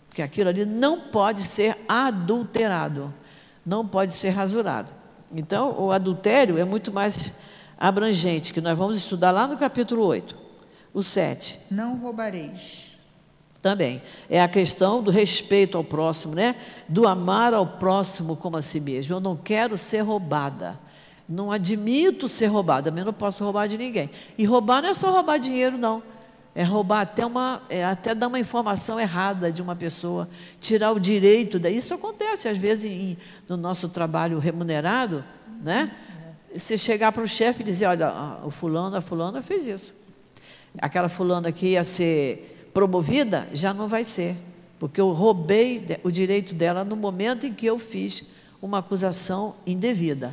[0.06, 3.12] Porque aquilo ali não pode ser adulterado,
[3.64, 4.92] não pode ser rasurado.
[5.32, 7.32] Então, o adultério é muito mais
[7.78, 10.36] abrangente, que nós vamos estudar lá no capítulo 8.
[10.92, 11.58] O 7.
[11.70, 12.89] Não roubareis.
[13.62, 14.00] Também.
[14.28, 16.56] É a questão do respeito ao próximo, né?
[16.88, 19.14] Do amar ao próximo como a si mesmo.
[19.14, 20.78] Eu não quero ser roubada.
[21.28, 24.11] Não admito ser roubada, mas não posso roubar de ninguém.
[24.36, 26.02] E roubar não é só roubar dinheiro, não.
[26.54, 30.28] É roubar até uma, é até dar uma informação errada de uma pessoa,
[30.61, 31.76] tirar o direito daí.
[31.76, 33.16] Isso acontece às vezes em,
[33.48, 35.22] no nosso trabalho remunerado,
[35.62, 35.92] né?
[36.56, 39.94] Se chegar para o chefe e dizer, olha, o fulano, a fulana fez isso.
[40.80, 44.37] Aquela fulana que ia ser promovida, já não vai ser.
[44.79, 48.25] porque eu roubei o direito dela no momento em que eu fiz
[48.62, 50.33] uma acusação indevida.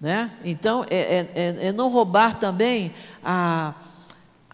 [0.00, 0.30] Né?
[0.42, 2.90] Então, é, é, é, é não roubar também
[3.22, 3.74] a,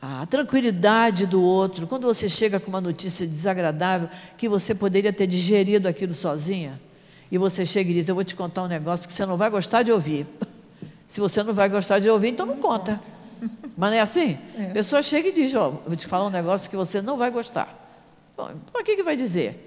[0.02, 1.86] a tranquilidade do outro.
[1.86, 6.80] Quando você chega com uma notícia desagradável, que você poderia ter digerido aquilo sozinha,
[7.30, 9.50] e você chega e diz: Eu vou te contar um negócio que você não vai
[9.50, 10.26] gostar de ouvir.
[11.06, 13.00] Se você não vai gostar de ouvir, então não conta.
[13.76, 14.38] Mas não é assim?
[14.58, 14.66] É.
[14.66, 17.16] A pessoa chega e diz: Ó, oh, vou te falar um negócio que você não
[17.16, 17.86] vai gostar.
[18.34, 19.66] Para que, que vai dizer?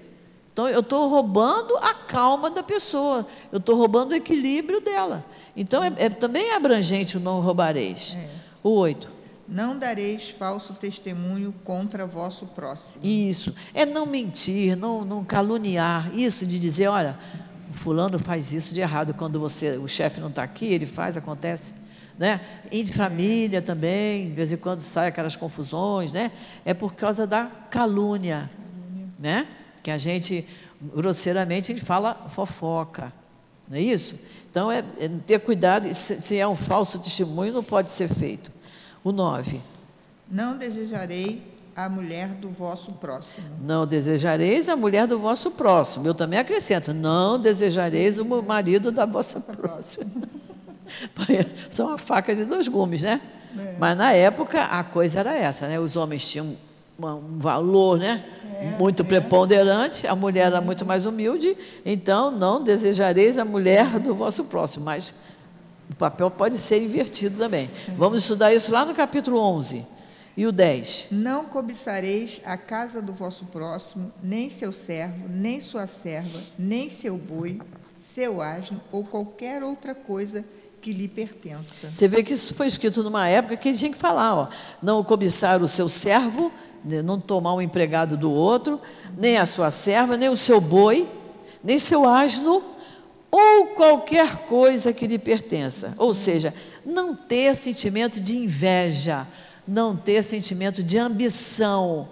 [0.52, 5.24] Então, eu estou roubando a calma da pessoa, eu estou roubando o equilíbrio dela.
[5.56, 8.16] Então, é, é também abrangente o não roubareis.
[8.18, 8.28] É.
[8.62, 9.08] O oito.
[9.48, 13.04] Não dareis falso testemunho contra vosso próximo.
[13.04, 13.54] Isso.
[13.74, 16.10] É não mentir, não, não caluniar.
[16.14, 17.18] Isso de dizer, olha,
[17.68, 19.14] o fulano faz isso de errado.
[19.14, 21.74] Quando você, o chefe não está aqui, ele faz, acontece.
[22.20, 22.38] Né?
[22.70, 26.30] Em família também, de vez em quando sai aquelas confusões, né?
[26.66, 28.50] É por causa da calúnia,
[29.18, 29.46] né?
[29.82, 30.46] Que a gente,
[30.82, 33.10] grosseiramente, a gente fala fofoca,
[33.66, 34.18] não é isso?
[34.50, 38.52] Então, é, é ter cuidado, se, se é um falso testemunho, não pode ser feito.
[39.02, 39.58] O 9.
[40.30, 41.42] Não desejarei
[41.74, 43.46] a mulher do vosso próximo.
[43.62, 46.06] Não desejareis a mulher do vosso próximo.
[46.06, 50.28] Eu também acrescento, não desejareis o marido da vossa próxima.
[51.70, 53.20] São uma faca de dois gumes, né?
[53.58, 53.74] É.
[53.78, 55.78] Mas na época a coisa era essa, né?
[55.78, 56.56] Os homens tinham
[56.98, 58.24] um valor, né?
[58.60, 59.06] É, muito é.
[59.06, 64.84] preponderante, a mulher era muito mais humilde, então não desejareis a mulher do vosso próximo,
[64.84, 65.14] mas
[65.90, 67.70] o papel pode ser invertido também.
[67.96, 69.84] Vamos estudar isso lá no capítulo 11
[70.36, 71.08] e o 10.
[71.10, 77.16] Não cobiçareis a casa do vosso próximo, nem seu servo, nem sua serva, nem seu
[77.16, 77.60] boi,
[77.94, 81.90] seu asno ou qualquer outra coisa que lhe pertença.
[81.92, 84.48] Você vê que isso foi escrito numa época que ele tinha que falar, ó,
[84.82, 86.50] não cobiçar o seu servo,
[87.04, 88.80] não tomar um empregado do outro,
[89.16, 91.08] nem a sua serva, nem o seu boi,
[91.62, 92.62] nem seu asno,
[93.30, 95.94] ou qualquer coisa que lhe pertença.
[95.98, 96.54] Ou seja,
[96.84, 99.26] não ter sentimento de inveja,
[99.66, 102.08] não ter sentimento de ambição.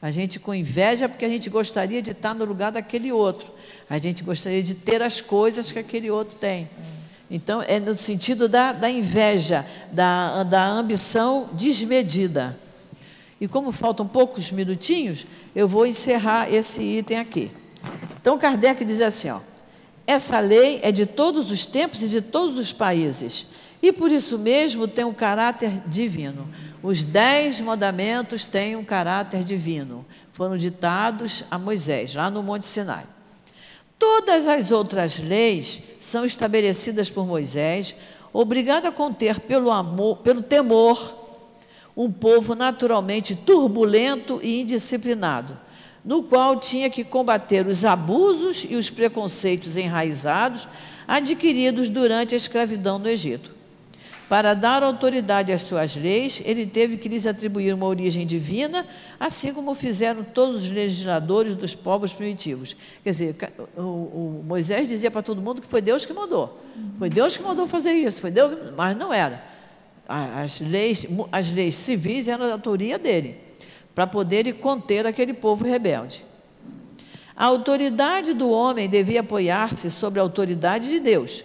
[0.00, 3.50] A gente com inveja porque a gente gostaria de estar no lugar daquele outro.
[3.88, 6.68] A gente gostaria de ter as coisas que aquele outro tem.
[7.34, 12.56] Então, é no sentido da, da inveja, da, da ambição desmedida.
[13.40, 17.50] E como faltam poucos minutinhos, eu vou encerrar esse item aqui.
[18.20, 19.40] Então, Kardec diz assim: ó,
[20.06, 23.46] essa lei é de todos os tempos e de todos os países,
[23.82, 26.48] e por isso mesmo tem um caráter divino.
[26.84, 33.04] Os dez mandamentos têm um caráter divino, foram ditados a Moisés, lá no Monte Sinai.
[33.98, 37.94] Todas as outras leis são estabelecidas por Moisés,
[38.32, 41.16] obrigado a conter pelo amor, pelo temor,
[41.96, 45.56] um povo naturalmente turbulento e indisciplinado,
[46.04, 50.66] no qual tinha que combater os abusos e os preconceitos enraizados
[51.06, 53.54] adquiridos durante a escravidão no Egito.
[54.28, 58.86] Para dar autoridade às suas leis, ele teve que lhes atribuir uma origem divina,
[59.20, 62.74] assim como fizeram todos os legisladores dos povos primitivos.
[63.02, 63.36] Quer dizer,
[63.76, 66.58] o, Moisés dizia para todo mundo que foi Deus que mandou.
[66.98, 69.44] Foi Deus que mandou fazer isso, foi Deus, mas não era.
[70.08, 73.38] As leis, as leis civis eram da autoria dele,
[73.94, 76.24] para poder conter aquele povo rebelde.
[77.36, 81.44] A autoridade do homem devia apoiar-se sobre a autoridade de Deus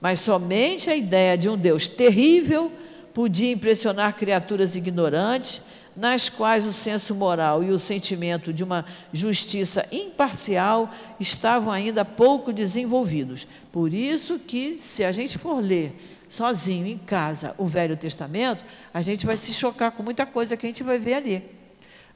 [0.00, 2.72] mas somente a ideia de um Deus terrível
[3.12, 5.62] podia impressionar criaturas ignorantes,
[5.96, 12.52] nas quais o senso moral e o sentimento de uma justiça imparcial estavam ainda pouco
[12.52, 13.46] desenvolvidos.
[13.72, 15.94] Por isso que, se a gente for ler
[16.28, 20.64] sozinho em casa o Velho Testamento, a gente vai se chocar com muita coisa que
[20.64, 21.44] a gente vai ver ali.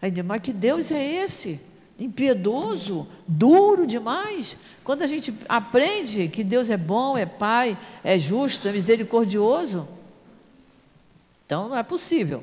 [0.01, 1.61] Aí mas que Deus é esse?
[1.99, 4.57] Impiedoso, duro demais.
[4.83, 9.89] Quando a gente aprende que Deus é bom, é Pai, é justo, é misericordioso,
[11.47, 12.43] então não é possível.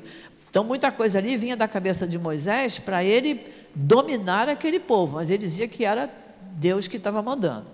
[0.50, 3.40] Então muita coisa ali vinha da cabeça de Moisés para ele
[3.74, 6.10] dominar aquele povo, mas ele dizia que era
[6.52, 7.66] Deus que estava mandando.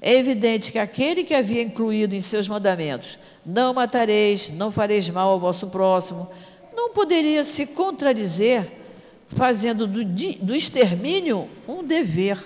[0.00, 5.30] É evidente que aquele que havia incluído em seus mandamentos, não matareis, não fareis mal
[5.30, 6.28] ao vosso próximo,
[6.74, 8.70] não poderia se contradizer
[9.28, 12.38] fazendo do, do extermínio um dever.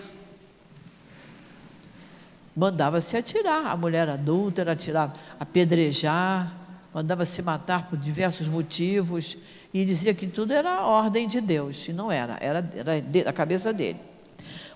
[2.56, 6.52] Mandava-se atirar, a mulher adúltera, atirar, apedrejar,
[6.92, 9.36] mandava-se matar por diversos motivos,
[9.72, 13.72] e dizia que tudo era ordem de Deus, e não era, era, era a cabeça
[13.72, 13.98] dele.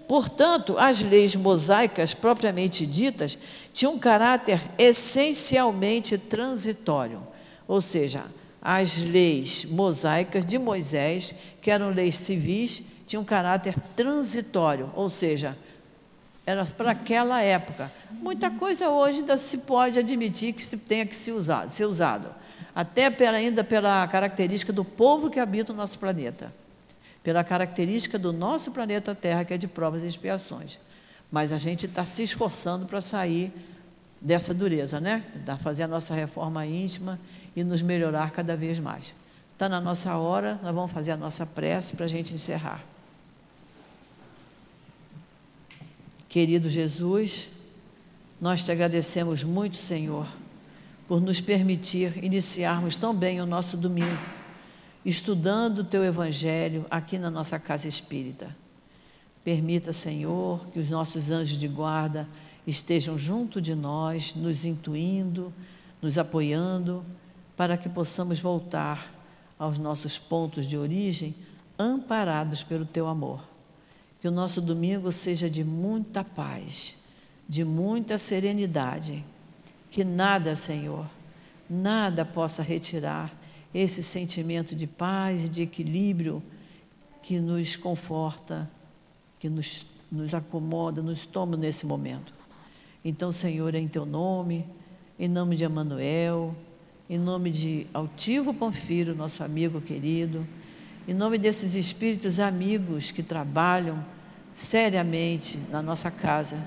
[0.07, 3.38] Portanto, as leis mosaicas propriamente ditas
[3.72, 7.22] tinham um caráter essencialmente transitório,
[7.66, 8.24] ou seja,
[8.64, 15.54] as leis mosaicas de Moisés, que eram leis civis, tinha um caráter transitório, ou seja,
[16.46, 17.92] era para aquela época.
[18.10, 22.34] Muita coisa hoje ainda se pode admitir que se tenha que ser usado,
[22.74, 26.50] até pela, ainda pela característica do povo que habita o nosso planeta,
[27.22, 30.78] pela característica do nosso planeta Terra, que é de provas e expiações.
[31.30, 33.52] Mas a gente está se esforçando para sair
[34.20, 35.22] dessa dureza, né?
[35.62, 37.20] Fazer a nossa reforma íntima
[37.55, 39.14] e nos melhorar cada vez mais.
[39.52, 42.84] Está na nossa hora, nós vamos fazer a nossa prece para a gente encerrar.
[46.28, 47.48] Querido Jesus,
[48.40, 50.26] nós te agradecemos muito, Senhor,
[51.07, 54.18] por nos permitir iniciarmos tão bem o nosso domingo,
[55.05, 58.48] estudando o teu Evangelho aqui na nossa casa espírita.
[59.44, 62.26] Permita, Senhor, que os nossos anjos de guarda
[62.66, 65.52] estejam junto de nós, nos intuindo,
[66.02, 67.05] nos apoiando,
[67.57, 69.12] para que possamos voltar
[69.59, 71.34] aos nossos pontos de origem,
[71.78, 73.40] amparados pelo teu amor.
[74.20, 76.96] Que o nosso domingo seja de muita paz,
[77.48, 79.24] de muita serenidade.
[79.90, 81.07] Que nada, Senhor,
[81.68, 83.32] nada possa retirar
[83.72, 86.42] esse sentimento de paz e de equilíbrio
[87.22, 88.70] que nos conforta,
[89.38, 92.34] que nos, nos acomoda, nos toma nesse momento.
[93.05, 94.64] Então, Senhor, em teu nome,
[95.18, 96.55] em nome de Emanuel,
[97.09, 100.46] em nome de Altivo Panfiro, nosso amigo querido,
[101.07, 104.05] em nome desses espíritos amigos que trabalham
[104.55, 106.59] seriamente na nossa casa,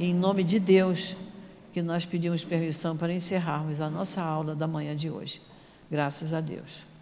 [0.00, 1.16] em nome de Deus,
[1.72, 5.42] que nós pedimos permissão para encerrarmos a nossa aula da manhã de hoje.
[5.90, 6.93] Graças a Deus.